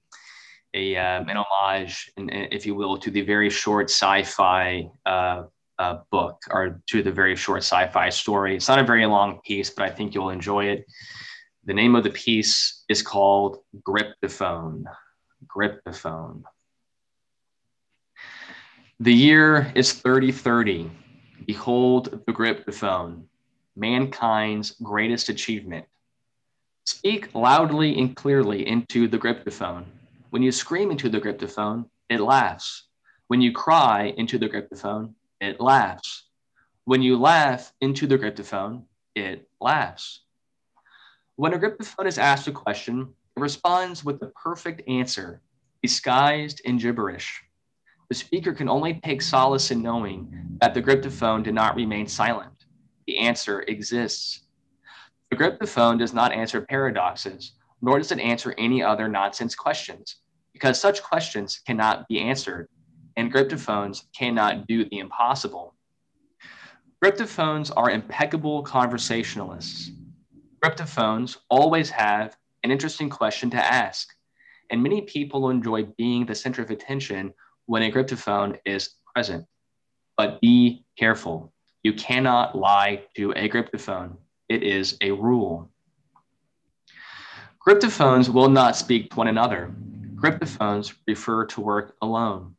a 0.74 0.96
um, 0.96 1.28
an 1.28 1.36
homage, 1.36 2.12
if 2.16 2.64
you 2.66 2.74
will, 2.74 2.96
to 2.98 3.10
the 3.10 3.22
very 3.22 3.50
short 3.50 3.90
sci-fi 3.90 4.88
uh, 5.04 5.42
uh, 5.78 5.98
book 6.10 6.40
or 6.50 6.80
to 6.86 7.02
the 7.02 7.12
very 7.12 7.36
short 7.36 7.62
sci-fi 7.62 8.08
story. 8.08 8.56
It's 8.56 8.68
not 8.68 8.78
a 8.78 8.84
very 8.84 9.06
long 9.06 9.40
piece, 9.44 9.70
but 9.70 9.84
I 9.84 9.90
think 9.90 10.14
you'll 10.14 10.30
enjoy 10.30 10.66
it. 10.66 10.86
The 11.66 11.74
name 11.74 11.96
of 11.96 12.04
the 12.04 12.10
piece 12.10 12.84
is 12.88 13.02
called 13.02 13.58
Grip-the-Phone. 13.82 14.86
Grip 15.48 15.82
the 15.84 15.92
Phone. 15.92 16.44
The 19.00 19.12
year 19.12 19.72
is 19.74 19.92
3030. 19.94 20.88
Behold 21.44 22.22
the 22.24 22.32
Grip-the-Phone, 22.32 23.26
mankind's 23.74 24.76
greatest 24.80 25.28
achievement. 25.28 25.86
Speak 26.84 27.34
loudly 27.34 27.98
and 27.98 28.14
clearly 28.14 28.66
into 28.68 29.08
the 29.08 29.18
Grip-the-Phone. 29.18 29.86
When 30.30 30.44
you 30.44 30.52
scream 30.52 30.92
into 30.92 31.08
the 31.08 31.18
Grip-the-Phone, 31.18 31.86
it 32.08 32.20
laughs. 32.20 32.84
When 33.26 33.40
you 33.40 33.52
cry 33.52 34.14
into 34.16 34.38
the 34.38 34.48
Grip-the-Phone, 34.48 35.16
it 35.40 35.60
laughs. 35.60 36.28
When 36.84 37.02
you 37.02 37.16
laugh 37.16 37.72
into 37.80 38.06
the 38.06 38.18
Grip-the-Phone, 38.18 38.84
it 39.16 39.48
laughs. 39.60 40.20
When 41.38 41.52
a 41.52 41.58
Grip-the-Phone 41.58 42.06
is 42.06 42.16
asked 42.16 42.48
a 42.48 42.52
question, 42.52 43.12
it 43.36 43.40
responds 43.40 44.02
with 44.02 44.20
the 44.20 44.28
perfect 44.28 44.80
answer, 44.88 45.42
disguised 45.82 46.62
in 46.64 46.78
gibberish. 46.78 47.42
The 48.08 48.14
speaker 48.14 48.54
can 48.54 48.70
only 48.70 48.94
take 49.04 49.20
solace 49.20 49.70
in 49.70 49.82
knowing 49.82 50.56
that 50.62 50.72
the 50.72 50.80
Grip-the-Phone 50.80 51.42
did 51.42 51.52
not 51.52 51.76
remain 51.76 52.06
silent. 52.06 52.64
The 53.06 53.18
answer 53.18 53.60
exists. 53.68 54.46
The 55.30 55.36
Grip-the-Phone 55.36 55.98
does 55.98 56.14
not 56.14 56.32
answer 56.32 56.62
paradoxes, 56.62 57.52
nor 57.82 57.98
does 57.98 58.12
it 58.12 58.18
answer 58.18 58.54
any 58.56 58.82
other 58.82 59.06
nonsense 59.06 59.54
questions, 59.54 60.16
because 60.54 60.80
such 60.80 61.02
questions 61.02 61.60
cannot 61.66 62.08
be 62.08 62.18
answered, 62.18 62.70
and 63.18 63.30
Grip-the-Phones 63.30 64.08
cannot 64.16 64.66
do 64.66 64.88
the 64.88 65.00
impossible. 65.00 65.74
Grip-the-Phones 67.02 67.70
are 67.72 67.90
impeccable 67.90 68.62
conversationalists. 68.62 69.90
Grip-the-Phones 70.66 71.38
always 71.48 71.90
have 71.90 72.36
an 72.64 72.72
interesting 72.72 73.08
question 73.08 73.50
to 73.50 73.56
ask, 73.56 74.08
and 74.68 74.82
many 74.82 75.02
people 75.02 75.48
enjoy 75.48 75.84
being 75.96 76.26
the 76.26 76.34
center 76.34 76.60
of 76.60 76.72
attention 76.72 77.32
when 77.66 77.84
a 77.84 77.90
Grip-the-Phone 77.92 78.58
is 78.64 78.96
present. 79.14 79.46
But 80.16 80.40
be 80.40 80.84
careful. 80.98 81.52
You 81.84 81.92
cannot 81.92 82.58
lie 82.58 83.04
to 83.14 83.32
a 83.36 83.46
Grip-the-Phone. 83.46 84.18
It 84.48 84.64
is 84.64 84.96
a 85.02 85.12
rule. 85.12 85.70
Grip-the-Phones 87.60 88.28
will 88.28 88.48
not 88.48 88.74
speak 88.74 89.10
to 89.10 89.16
one 89.18 89.28
another. 89.28 89.72
Grip-the-Phones 90.16 90.90
prefer 90.90 91.46
to 91.46 91.60
work 91.60 91.94
alone. 92.02 92.56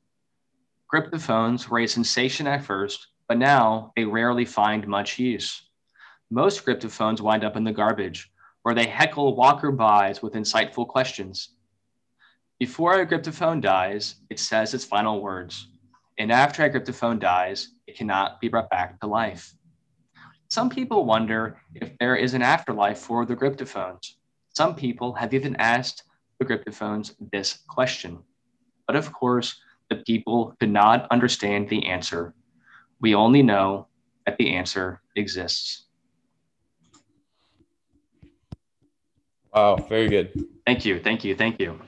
Grip-the-Phones 0.88 1.70
were 1.70 1.80
a 1.80 1.88
sensation 1.88 2.48
at 2.48 2.64
first, 2.64 3.08
but 3.28 3.38
now 3.38 3.92
they 3.98 4.06
rarely 4.06 4.46
find 4.46 4.88
much 4.88 5.20
use. 5.20 5.67
Most 6.30 6.66
Grip-the-Phones 6.66 7.22
wind 7.22 7.46
up 7.46 7.56
in 7.56 7.64
the 7.64 7.72
garbage, 7.72 8.30
or 8.66 8.74
they 8.74 8.86
heckle 8.86 9.36
walker-bys 9.36 10.22
with 10.22 10.34
insightful 10.34 10.86
questions. 10.86 11.56
Before 12.60 13.00
a 13.00 13.06
Grip-the-Phone 13.06 13.62
dies, 13.62 14.16
it 14.30 14.40
says 14.40 14.74
its 14.74 14.84
final 14.84 15.22
words, 15.22 15.70
and 16.18 16.32
after 16.32 16.64
a 16.64 16.70
Grip-the-Phone 16.70 17.20
dies, 17.20 17.70
it 17.88 17.96
cannot 17.96 18.42
be 18.42 18.50
brought 18.50 18.70
back 18.70 19.00
to 19.00 19.08
life. 19.08 19.54
Some 20.50 20.70
people 20.70 21.06
wonder 21.06 21.62
if 21.76 21.98
there 21.98 22.16
is 22.16 22.34
an 22.34 22.42
afterlife 22.42 22.98
for 22.98 23.26
the 23.26 23.36
Grip-the-Phones. 23.36 24.18
Some 24.54 24.76
people 24.76 25.14
have 25.14 25.34
even 25.34 25.56
asked 25.58 26.04
the 26.40 26.46
Grip-the-Phones 26.46 27.16
this 27.32 27.60
question. 27.70 28.20
But 28.86 28.98
of 28.98 29.14
course, 29.14 29.62
the 29.90 29.98
people 29.98 30.56
could 30.60 30.72
not 30.72 31.08
understand 31.10 31.70
the 31.70 31.86
answer. 31.88 32.34
We 33.00 33.16
only 33.16 33.44
know 33.44 33.88
that 34.26 34.38
the 34.38 34.54
answer 34.56 35.02
exists. 35.16 35.87
Wow, 39.58 39.76
very 39.90 40.08
good. 40.08 40.46
Thank 40.68 40.86
you, 40.86 41.00
thank 41.00 41.24
you, 41.24 41.36
thank 41.36 41.60
you. 41.60 41.82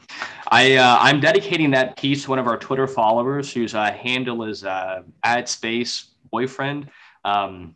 I 0.48 0.78
uh, 0.78 0.98
I'm 1.00 1.20
dedicating 1.20 1.70
that 1.72 1.98
piece 1.98 2.24
to 2.24 2.32
one 2.32 2.40
of 2.40 2.48
our 2.48 2.58
Twitter 2.58 2.88
followers 2.88 3.54
whose 3.54 3.76
uh, 3.76 3.92
handle 3.92 4.44
is 4.44 4.64
uh, 4.64 5.04
at 5.24 5.48
space 5.48 6.16
boyfriend. 6.32 6.90
Um, 7.24 7.76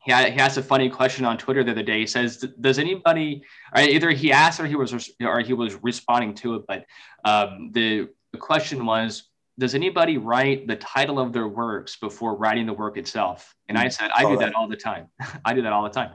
he, 0.00 0.10
he 0.10 0.40
asked 0.40 0.58
a 0.58 0.62
funny 0.62 0.90
question 0.90 1.24
on 1.24 1.38
Twitter 1.38 1.62
the 1.62 1.70
other 1.70 1.84
day. 1.84 2.00
He 2.00 2.06
says, 2.08 2.38
"Does 2.60 2.80
anybody?" 2.80 3.44
either 3.76 4.10
he 4.10 4.32
asked 4.32 4.58
or 4.58 4.66
he 4.66 4.74
was 4.74 4.92
or 5.20 5.38
he 5.38 5.52
was 5.52 5.76
responding 5.84 6.34
to 6.42 6.56
it. 6.56 6.62
But 6.66 6.84
um, 7.24 7.70
the 7.70 8.08
the 8.32 8.38
question 8.38 8.84
was, 8.84 9.28
"Does 9.56 9.76
anybody 9.76 10.18
write 10.18 10.66
the 10.66 10.76
title 10.76 11.20
of 11.20 11.32
their 11.32 11.46
works 11.46 11.94
before 11.94 12.34
writing 12.34 12.66
the 12.66 12.74
work 12.74 12.96
itself?" 12.96 13.54
And 13.68 13.78
I 13.78 13.86
said, 13.86 14.10
"I 14.16 14.24
do 14.24 14.36
that 14.38 14.56
all 14.56 14.66
the 14.66 14.76
time. 14.76 15.06
I 15.44 15.54
do 15.54 15.62
that 15.62 15.72
all 15.72 15.84
the 15.84 15.90
time." 15.90 16.10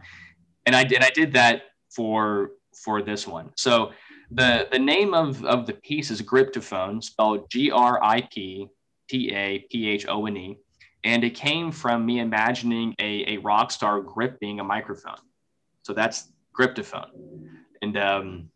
And 0.65 0.75
I 0.75 0.83
did. 0.83 1.01
I 1.03 1.09
did 1.11 1.31
that 1.33 1.61
for 1.89 2.51
for 2.83 3.01
this 3.01 3.27
one. 3.27 3.51
So 3.55 3.91
the 4.31 4.67
the 4.71 4.79
name 4.79 5.13
of, 5.13 5.43
of 5.45 5.65
the 5.65 5.73
piece 5.73 6.11
is 6.11 6.21
Griptaphone, 6.21 7.03
spelled 7.03 7.49
G 7.49 7.71
R 7.71 8.03
I 8.03 8.21
P 8.21 8.67
T 9.09 9.31
A 9.33 9.59
P 9.69 9.87
H 9.87 10.05
O 10.07 10.25
N 10.25 10.37
E, 10.37 10.57
and 11.03 11.23
it 11.23 11.31
came 11.31 11.71
from 11.71 12.05
me 12.05 12.19
imagining 12.19 12.93
a, 12.99 13.35
a 13.35 13.37
rock 13.37 13.71
star 13.71 14.01
gripping 14.01 14.59
a 14.59 14.63
microphone. 14.63 15.21
So 15.83 15.93
that's 15.93 16.31
Griptaphone. 16.57 17.11
And 17.81 17.97
um, 17.97 18.49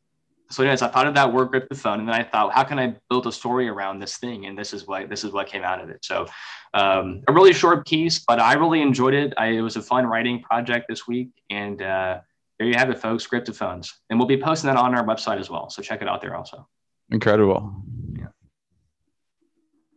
so 0.50 0.64
anyways, 0.64 0.82
I 0.82 0.90
thought 0.90 1.08
of 1.08 1.14
that 1.16 1.32
word 1.32 1.68
phone, 1.74 2.00
and 2.00 2.08
then 2.08 2.16
I 2.16 2.24
thought, 2.24 2.52
how 2.52 2.64
can 2.66 2.78
I 2.78 2.96
build 3.10 3.26
a 3.26 3.32
story 3.32 3.70
around 3.70 4.00
this 4.00 4.18
thing? 4.18 4.48
And 4.48 4.58
this 4.58 4.74
is 4.74 4.86
what 4.86 5.10
this 5.10 5.24
is 5.24 5.32
what 5.32 5.48
came 5.48 5.64
out 5.64 5.82
of 5.82 5.90
it. 5.90 6.04
So 6.04 6.28
um, 6.74 7.24
a 7.30 7.34
really 7.34 7.54
short 7.54 7.88
piece, 7.88 8.20
but 8.28 8.40
I 8.40 8.54
really 8.54 8.82
enjoyed 8.82 9.14
it. 9.14 9.34
I, 9.38 9.48
it 9.48 9.62
was 9.62 9.78
a 9.78 9.82
fun 9.82 10.06
writing 10.06 10.42
project 10.42 10.88
this 10.90 11.08
week, 11.08 11.30
and 11.50 11.82
uh, 11.82 12.20
there 12.62 12.68
you 12.68 12.78
have 12.78 12.92
it, 12.92 13.00
folks. 13.00 13.26
Griptaphones, 13.26 13.92
and 14.12 14.20
we'll 14.20 14.28
be 14.28 14.38
posting 14.38 14.68
that 14.68 14.78
on 14.78 14.94
our 14.94 15.04
website 15.04 15.40
as 15.40 15.50
well. 15.50 15.72
So 15.72 15.82
check 15.82 16.04
it 16.04 16.08
out 16.08 16.22
there 16.22 16.36
also. 16.36 16.68
Incredible. 17.10 17.74
Yeah. 18.14 18.28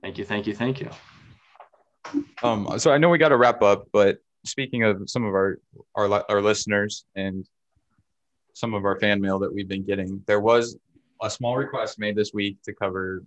Thank 0.01 0.17
you. 0.17 0.25
Thank 0.25 0.47
you. 0.47 0.55
Thank 0.55 0.81
you. 0.81 0.89
Um, 2.43 2.79
so 2.79 2.91
I 2.91 2.97
know 2.97 3.11
we 3.11 3.19
got 3.19 3.29
to 3.29 3.37
wrap 3.37 3.61
up, 3.61 3.89
but 3.93 4.17
speaking 4.47 4.83
of 4.83 5.11
some 5.11 5.27
of 5.27 5.35
our, 5.35 5.59
our 5.95 6.25
our 6.31 6.41
listeners 6.41 7.05
and 7.15 7.47
some 8.55 8.73
of 8.73 8.87
our 8.87 8.99
fan 8.99 9.21
mail 9.21 9.39
that 9.41 9.53
we've 9.53 9.69
been 9.69 9.85
getting, 9.85 10.23
there 10.27 10.41
was 10.41 10.79
a 11.23 11.29
small 11.29 11.59
request 11.59 11.99
made 11.99 12.17
this 12.17 12.33
week 12.33 12.63
to 12.63 12.73
cover 12.73 13.25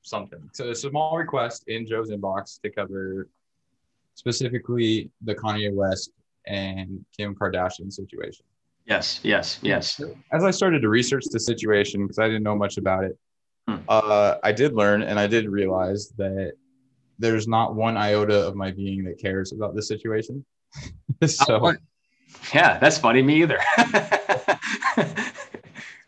something. 0.00 0.48
So 0.54 0.70
a 0.70 0.74
small 0.74 1.18
request 1.18 1.64
in 1.66 1.86
Joe's 1.86 2.10
inbox 2.10 2.58
to 2.62 2.70
cover 2.70 3.28
specifically 4.14 5.10
the 5.20 5.34
Kanye 5.34 5.74
West 5.74 6.12
and 6.46 7.04
Kim 7.16 7.34
Kardashian 7.34 7.92
situation. 7.92 8.44
Yes, 8.86 9.20
yes, 9.22 9.58
yes. 9.62 10.00
As 10.32 10.44
I 10.44 10.50
started 10.50 10.82
to 10.82 10.88
research 10.88 11.24
the 11.30 11.38
situation, 11.38 12.02
because 12.02 12.18
I 12.18 12.26
didn't 12.26 12.42
know 12.42 12.56
much 12.56 12.78
about 12.78 13.04
it, 13.04 13.16
hmm. 13.68 13.76
uh, 13.88 14.36
I 14.42 14.52
did 14.52 14.74
learn 14.74 15.02
and 15.02 15.20
I 15.20 15.26
did 15.26 15.48
realize 15.48 16.10
that 16.18 16.54
there's 17.18 17.46
not 17.46 17.74
one 17.74 17.96
iota 17.96 18.46
of 18.46 18.56
my 18.56 18.72
being 18.72 19.04
that 19.04 19.20
cares 19.20 19.52
about 19.52 19.74
this 19.76 19.86
situation. 19.86 20.44
so, 21.26 21.72
yeah, 22.52 22.78
that's 22.78 22.98
funny. 22.98 23.22
Me 23.22 23.42
either. 23.42 23.58
so 23.76 23.84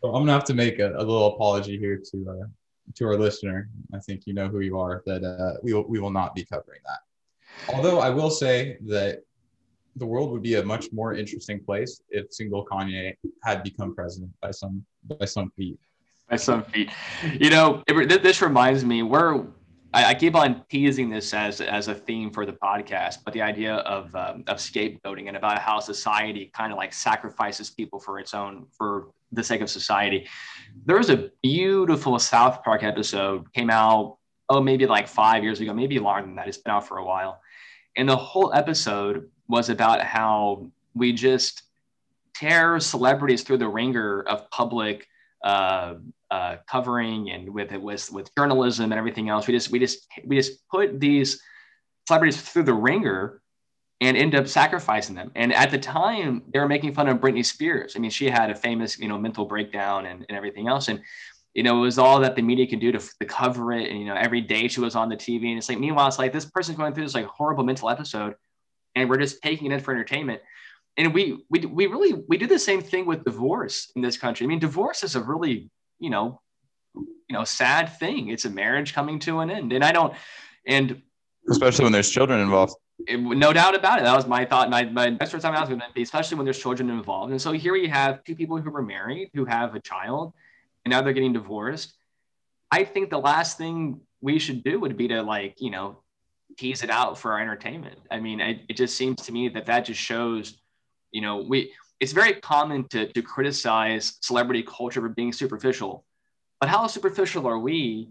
I'm 0.03 0.21
gonna 0.21 0.33
have 0.33 0.43
to 0.45 0.53
make 0.53 0.79
a, 0.79 0.91
a 0.95 0.99
little 0.99 1.33
apology 1.35 1.77
here 1.77 2.01
to 2.11 2.29
uh, 2.29 2.47
to 2.95 3.05
our 3.05 3.17
listener. 3.17 3.69
I 3.93 3.99
think 3.99 4.23
you 4.25 4.33
know 4.33 4.47
who 4.47 4.59
you 4.59 4.79
are. 4.79 5.03
That 5.05 5.23
uh, 5.23 5.59
we 5.63 5.73
will 5.73 5.87
we 5.87 5.99
will 5.99 6.11
not 6.11 6.35
be 6.35 6.43
covering 6.43 6.81
that. 6.85 7.73
Although 7.73 7.99
I 7.99 8.09
will 8.09 8.29
say 8.29 8.77
that 8.87 9.23
the 9.95 10.05
world 10.05 10.31
would 10.31 10.41
be 10.41 10.55
a 10.55 10.63
much 10.63 10.87
more 10.91 11.13
interesting 11.13 11.63
place 11.63 12.01
if 12.09 12.33
single 12.33 12.65
Kanye 12.65 13.13
had 13.43 13.63
become 13.63 13.95
president 13.95 14.31
by 14.41 14.51
some 14.51 14.85
by 15.19 15.25
some 15.25 15.51
feat. 15.55 15.79
By 16.29 16.37
some 16.37 16.63
feat, 16.63 16.89
you 17.39 17.49
know, 17.51 17.83
it, 17.87 18.23
this 18.23 18.41
reminds 18.41 18.83
me. 18.83 19.03
We're 19.03 19.45
I, 19.95 20.13
keep 20.13 20.35
on 20.35 20.63
teasing 20.69 21.09
this 21.09 21.33
as 21.33 21.61
as 21.61 21.87
a 21.87 21.95
theme 21.95 22.29
for 22.29 22.45
the 22.45 22.51
podcast, 22.51 23.19
but 23.23 23.33
the 23.33 23.41
idea 23.41 23.75
of 23.75 24.13
um, 24.15 24.43
of 24.47 24.57
scapegoating 24.57 25.29
and 25.29 25.37
about 25.37 25.59
how 25.59 25.79
society 25.79 26.51
kind 26.53 26.73
of 26.73 26.77
like 26.77 26.91
sacrifices 26.91 27.69
people 27.69 27.99
for 27.99 28.19
its 28.19 28.33
own 28.33 28.65
for 28.77 29.11
the 29.31 29.43
sake 29.43 29.61
of 29.61 29.69
society. 29.69 30.27
There 30.85 30.97
was 30.97 31.09
a 31.09 31.29
beautiful 31.41 32.19
South 32.19 32.61
Park 32.63 32.83
episode 32.83 33.51
came 33.53 33.69
out 33.69 34.17
oh 34.49 34.61
maybe 34.61 34.85
like 34.85 35.07
five 35.07 35.43
years 35.43 35.61
ago, 35.61 35.73
maybe 35.73 35.97
longer 35.97 36.25
than 36.25 36.35
that. 36.35 36.49
It's 36.49 36.57
been 36.57 36.73
out 36.73 36.85
for 36.85 36.97
a 36.97 37.05
while, 37.05 37.39
and 37.95 38.09
the 38.09 38.17
whole 38.17 38.53
episode 38.53 39.29
was 39.47 39.69
about 39.69 40.01
how 40.01 40.67
we 40.93 41.13
just 41.13 41.63
tear 42.35 42.79
celebrities 42.79 43.43
through 43.43 43.57
the 43.57 43.67
wringer 43.67 44.21
of 44.21 44.49
public 44.49 45.07
uh, 45.43 45.95
uh, 46.31 46.57
covering 46.67 47.29
and 47.31 47.53
with 47.53 47.71
it 47.71 47.81
with 47.81 48.11
with 48.11 48.33
journalism 48.35 48.91
and 48.91 48.97
everything 48.97 49.29
else. 49.29 49.47
We 49.47 49.53
just 49.53 49.71
we 49.71 49.79
just 49.79 50.07
we 50.25 50.35
just 50.35 50.67
put 50.69 50.99
these 50.99 51.41
celebrities 52.07 52.41
through 52.41 52.63
the 52.63 52.73
wringer 52.73 53.41
and 54.01 54.17
end 54.17 54.35
up 54.35 54.47
sacrificing 54.47 55.15
them. 55.15 55.31
And 55.35 55.53
at 55.53 55.71
the 55.71 55.77
time, 55.77 56.43
they 56.51 56.59
were 56.59 56.67
making 56.67 56.93
fun 56.93 57.07
of 57.07 57.19
Britney 57.19 57.45
Spears. 57.45 57.93
I 57.95 57.99
mean, 57.99 58.11
she 58.11 58.29
had 58.29 58.49
a 58.49 58.55
famous 58.55 58.97
you 58.99 59.07
know 59.07 59.17
mental 59.17 59.45
breakdown 59.45 60.07
and, 60.07 60.25
and 60.27 60.37
everything 60.37 60.67
else. 60.67 60.87
And 60.87 61.01
you 61.53 61.63
know, 61.63 61.77
it 61.77 61.81
was 61.81 61.97
all 61.97 62.19
that 62.19 62.35
the 62.35 62.41
media 62.41 62.67
could 62.67 62.81
do 62.81 62.91
to, 62.91 62.99
to 62.99 63.25
cover 63.25 63.71
it. 63.71 63.89
And 63.89 63.99
you 63.99 64.05
know, 64.05 64.15
every 64.15 64.41
day 64.41 64.67
she 64.67 64.81
was 64.81 64.95
on 64.95 65.07
the 65.07 65.15
TV, 65.15 65.49
and 65.49 65.57
it's 65.57 65.69
like 65.69 65.79
meanwhile, 65.79 66.07
it's 66.07 66.19
like 66.19 66.33
this 66.33 66.45
person's 66.45 66.77
going 66.77 66.93
through 66.93 67.05
this 67.05 67.15
like 67.15 67.27
horrible 67.27 67.63
mental 67.63 67.89
episode 67.89 68.35
and 68.95 69.09
we're 69.09 69.17
just 69.17 69.41
taking 69.41 69.71
it 69.71 69.73
in 69.73 69.79
for 69.79 69.93
entertainment. 69.93 70.41
And 70.97 71.13
we 71.13 71.43
we 71.49 71.59
we 71.65 71.87
really 71.87 72.13
we 72.27 72.37
do 72.37 72.47
the 72.47 72.59
same 72.59 72.81
thing 72.81 73.05
with 73.05 73.25
divorce 73.25 73.91
in 73.95 74.01
this 74.01 74.17
country. 74.17 74.45
I 74.45 74.47
mean 74.47 74.59
divorce 74.59 75.03
is 75.03 75.15
a 75.15 75.21
really 75.21 75.69
you 75.99 76.09
know 76.09 76.41
you 76.95 77.33
know 77.33 77.43
sad 77.43 77.97
thing. 77.99 78.29
It's 78.29 78.45
a 78.45 78.49
marriage 78.49 78.93
coming 78.93 79.19
to 79.19 79.39
an 79.39 79.49
end. 79.49 79.73
And 79.73 79.83
i 79.83 79.91
don't 79.91 80.13
and 80.65 81.01
especially 81.49 81.83
when 81.83 81.91
there's 81.91 82.09
children 82.09 82.39
involved. 82.39 82.75
It, 83.07 83.19
no 83.19 83.51
doubt 83.51 83.75
about 83.75 83.99
it. 83.99 84.03
That 84.03 84.15
was 84.15 84.25
my 84.25 84.45
thought. 84.45 84.69
My, 84.69 84.85
my 84.85 85.09
next 85.09 85.31
time 85.31 85.53
i 85.53 85.59
was 85.59 85.67
going 85.67 85.81
to 85.81 85.87
be 85.93 86.01
especially 86.01 86.37
when 86.37 86.45
there's 86.45 86.59
children 86.59 86.89
involved. 86.89 87.31
And 87.31 87.41
so 87.41 87.51
here 87.51 87.73
we 87.73 87.87
have 87.87 88.23
two 88.23 88.35
people 88.35 88.57
who 88.57 88.71
were 88.71 88.81
married 88.81 89.31
who 89.33 89.43
have 89.43 89.75
a 89.75 89.81
child 89.81 90.33
and 90.85 90.91
now 90.91 91.01
they're 91.01 91.13
getting 91.13 91.33
divorced. 91.33 91.93
I 92.71 92.85
think 92.85 93.09
the 93.09 93.19
last 93.19 93.57
thing 93.57 93.99
we 94.21 94.39
should 94.39 94.63
do 94.63 94.79
would 94.79 94.95
be 94.95 95.09
to 95.09 95.21
like 95.21 95.55
you 95.59 95.71
know 95.71 95.97
tease 96.57 96.83
it 96.83 96.89
out 96.89 97.17
for 97.17 97.33
our 97.33 97.41
entertainment. 97.41 97.99
I 98.11 98.19
mean, 98.19 98.39
it, 98.39 98.75
just 98.75 98.95
seems 98.97 99.21
to 99.23 99.31
me 99.31 99.49
that 99.49 99.65
that 99.65 99.85
just 99.85 99.99
shows, 99.99 100.61
you 101.11 101.21
know, 101.21 101.37
we 101.37 101.73
it's 101.99 102.11
very 102.11 102.33
common 102.35 102.87
to 102.89 103.11
to 103.13 103.21
criticize 103.21 104.17
celebrity 104.21 104.63
culture 104.63 105.01
for 105.01 105.09
being 105.09 105.33
superficial, 105.33 106.05
but 106.59 106.69
how 106.69 106.87
superficial 106.87 107.47
are 107.47 107.59
we 107.59 108.09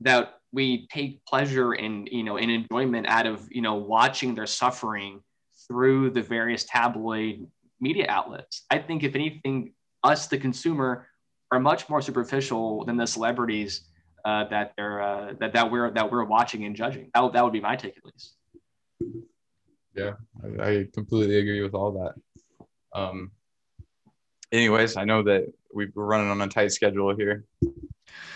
that 0.00 0.40
we 0.52 0.86
take 0.88 1.24
pleasure 1.26 1.74
in 1.74 2.06
you 2.06 2.24
know 2.24 2.36
in 2.36 2.50
enjoyment 2.50 3.06
out 3.08 3.26
of 3.26 3.46
you 3.50 3.62
know 3.62 3.74
watching 3.74 4.34
their 4.34 4.46
suffering 4.46 5.20
through 5.68 6.10
the 6.10 6.22
various 6.22 6.64
tabloid 6.64 7.46
media 7.80 8.06
outlets? 8.08 8.64
I 8.70 8.78
think 8.78 9.02
if 9.02 9.14
anything, 9.14 9.72
us 10.02 10.28
the 10.28 10.38
consumer 10.38 11.08
are 11.52 11.60
much 11.60 11.88
more 11.88 12.00
superficial 12.00 12.84
than 12.84 12.96
the 12.96 13.06
celebrities 13.06 13.82
uh, 14.26 14.44
that 14.48 14.72
they're 14.76 15.00
uh, 15.00 15.32
that 15.38 15.52
that 15.52 15.70
we're 15.70 15.92
that 15.92 16.10
we're 16.10 16.24
watching 16.24 16.64
and 16.64 16.74
judging. 16.74 17.10
That, 17.14 17.32
that 17.32 17.44
would 17.44 17.52
be 17.52 17.60
my 17.60 17.76
take 17.76 17.96
at 17.96 18.04
least. 18.04 18.34
Yeah, 19.94 20.14
I, 20.42 20.68
I 20.68 20.86
completely 20.92 21.38
agree 21.38 21.62
with 21.62 21.74
all 21.74 21.92
that. 21.92 22.98
Um, 22.98 23.30
anyways, 24.50 24.96
I 24.96 25.04
know 25.04 25.22
that 25.22 25.46
we're 25.72 25.90
running 25.94 26.28
on 26.28 26.40
a 26.42 26.48
tight 26.48 26.72
schedule 26.72 27.14
here, 27.14 27.44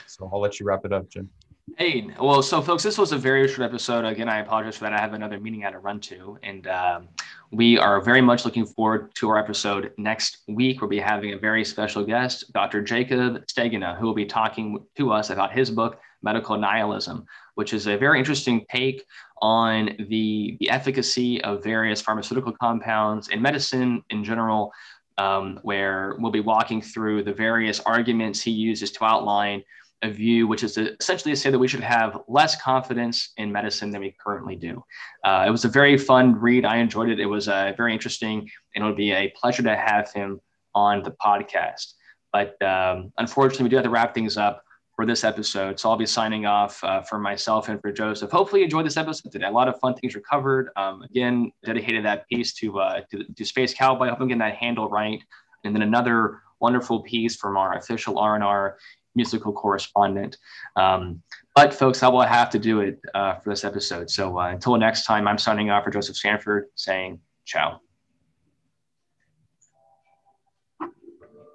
so 0.06 0.30
I'll 0.32 0.40
let 0.40 0.60
you 0.60 0.66
wrap 0.66 0.84
it 0.84 0.92
up, 0.92 1.10
Jim. 1.10 1.28
Hey, 1.76 2.08
well, 2.18 2.42
so 2.42 2.62
folks, 2.62 2.82
this 2.82 2.96
was 2.96 3.12
a 3.12 3.18
very 3.18 3.46
short 3.46 3.60
episode. 3.60 4.04
Again, 4.04 4.28
I 4.28 4.38
apologize 4.38 4.76
for 4.76 4.84
that. 4.84 4.94
I 4.94 5.00
have 5.00 5.12
another 5.12 5.38
meeting 5.38 5.62
I 5.62 5.66
had 5.66 5.72
to 5.72 5.78
run 5.78 6.00
to, 6.00 6.38
and 6.42 6.66
um, 6.66 7.08
we 7.50 7.78
are 7.78 8.00
very 8.00 8.20
much 8.22 8.44
looking 8.44 8.64
forward 8.64 9.14
to 9.16 9.28
our 9.28 9.38
episode 9.38 9.92
next 9.98 10.38
week. 10.48 10.80
We'll 10.80 10.88
be 10.88 10.98
having 10.98 11.34
a 11.34 11.38
very 11.38 11.64
special 11.64 12.04
guest, 12.04 12.52
Dr. 12.52 12.80
Jacob 12.82 13.46
Stegenga, 13.46 13.98
who 13.98 14.06
will 14.06 14.14
be 14.14 14.24
talking 14.24 14.78
to 14.96 15.12
us 15.12 15.30
about 15.30 15.52
his 15.52 15.70
book, 15.70 16.00
Medical 16.22 16.56
Nihilism, 16.56 17.26
which 17.56 17.74
is 17.74 17.86
a 17.86 17.96
very 17.96 18.18
interesting 18.18 18.64
take 18.70 19.04
on 19.42 19.90
the, 20.08 20.56
the 20.60 20.70
efficacy 20.70 21.42
of 21.44 21.62
various 21.62 22.00
pharmaceutical 22.00 22.52
compounds 22.52 23.28
in 23.28 23.42
medicine 23.42 24.02
in 24.08 24.24
general, 24.24 24.72
um, 25.18 25.60
where 25.62 26.16
we'll 26.18 26.32
be 26.32 26.40
walking 26.40 26.80
through 26.80 27.22
the 27.22 27.34
various 27.34 27.80
arguments 27.80 28.40
he 28.40 28.50
uses 28.50 28.90
to 28.92 29.04
outline 29.04 29.62
a 30.02 30.10
view 30.10 30.46
which 30.46 30.62
is 30.62 30.74
to 30.74 30.96
essentially 30.98 31.32
to 31.32 31.36
say 31.36 31.50
that 31.50 31.58
we 31.58 31.68
should 31.68 31.82
have 31.82 32.18
less 32.26 32.60
confidence 32.60 33.32
in 33.36 33.52
medicine 33.52 33.90
than 33.90 34.00
we 34.00 34.14
currently 34.24 34.56
do. 34.56 34.82
Uh, 35.24 35.44
it 35.46 35.50
was 35.50 35.64
a 35.64 35.68
very 35.68 35.98
fun 35.98 36.34
read. 36.34 36.64
I 36.64 36.76
enjoyed 36.76 37.10
it. 37.10 37.20
It 37.20 37.26
was 37.26 37.48
uh, 37.48 37.72
very 37.76 37.92
interesting, 37.92 38.48
and 38.74 38.84
it 38.84 38.86
would 38.86 38.96
be 38.96 39.12
a 39.12 39.32
pleasure 39.36 39.62
to 39.62 39.76
have 39.76 40.10
him 40.12 40.40
on 40.74 41.02
the 41.02 41.10
podcast. 41.10 41.94
But 42.32 42.60
um, 42.62 43.12
unfortunately, 43.18 43.64
we 43.64 43.70
do 43.70 43.76
have 43.76 43.84
to 43.84 43.90
wrap 43.90 44.14
things 44.14 44.36
up 44.36 44.62
for 44.96 45.04
this 45.04 45.24
episode. 45.24 45.80
So 45.80 45.90
I'll 45.90 45.96
be 45.96 46.06
signing 46.06 46.46
off 46.46 46.82
uh, 46.84 47.02
for 47.02 47.18
myself 47.18 47.68
and 47.68 47.80
for 47.80 47.92
Joseph. 47.92 48.30
Hopefully, 48.30 48.60
you 48.60 48.64
enjoyed 48.64 48.86
this 48.86 48.96
episode 48.96 49.32
today. 49.32 49.46
A 49.46 49.50
lot 49.50 49.68
of 49.68 49.78
fun 49.80 49.94
things 49.94 50.14
were 50.14 50.22
covered. 50.22 50.70
Um, 50.76 51.02
again, 51.02 51.52
dedicated 51.64 52.04
that 52.04 52.28
piece 52.28 52.54
to, 52.54 52.78
uh, 52.80 53.00
to, 53.10 53.24
to 53.24 53.44
Space 53.44 53.74
Cowboy. 53.74 54.06
I 54.06 54.08
hope 54.10 54.20
I'm 54.20 54.28
getting 54.28 54.38
that 54.38 54.56
handle 54.56 54.88
right. 54.88 55.22
And 55.64 55.74
then 55.74 55.82
another 55.82 56.40
wonderful 56.60 57.02
piece 57.02 57.36
from 57.36 57.56
our 57.56 57.76
official 57.76 58.18
R&R 58.18 58.76
musical 59.14 59.52
correspondent. 59.52 60.36
Um, 60.76 61.22
but 61.54 61.74
folks, 61.74 62.02
I 62.02 62.08
will 62.08 62.22
have 62.22 62.50
to 62.50 62.58
do 62.58 62.80
it 62.80 63.00
uh, 63.14 63.34
for 63.36 63.50
this 63.50 63.64
episode. 63.64 64.10
So 64.10 64.38
uh, 64.38 64.48
until 64.48 64.76
next 64.76 65.04
time, 65.04 65.26
I'm 65.26 65.38
signing 65.38 65.70
off 65.70 65.84
for 65.84 65.90
Joseph 65.90 66.16
Sanford 66.16 66.66
saying 66.74 67.20
ciao. 67.44 67.80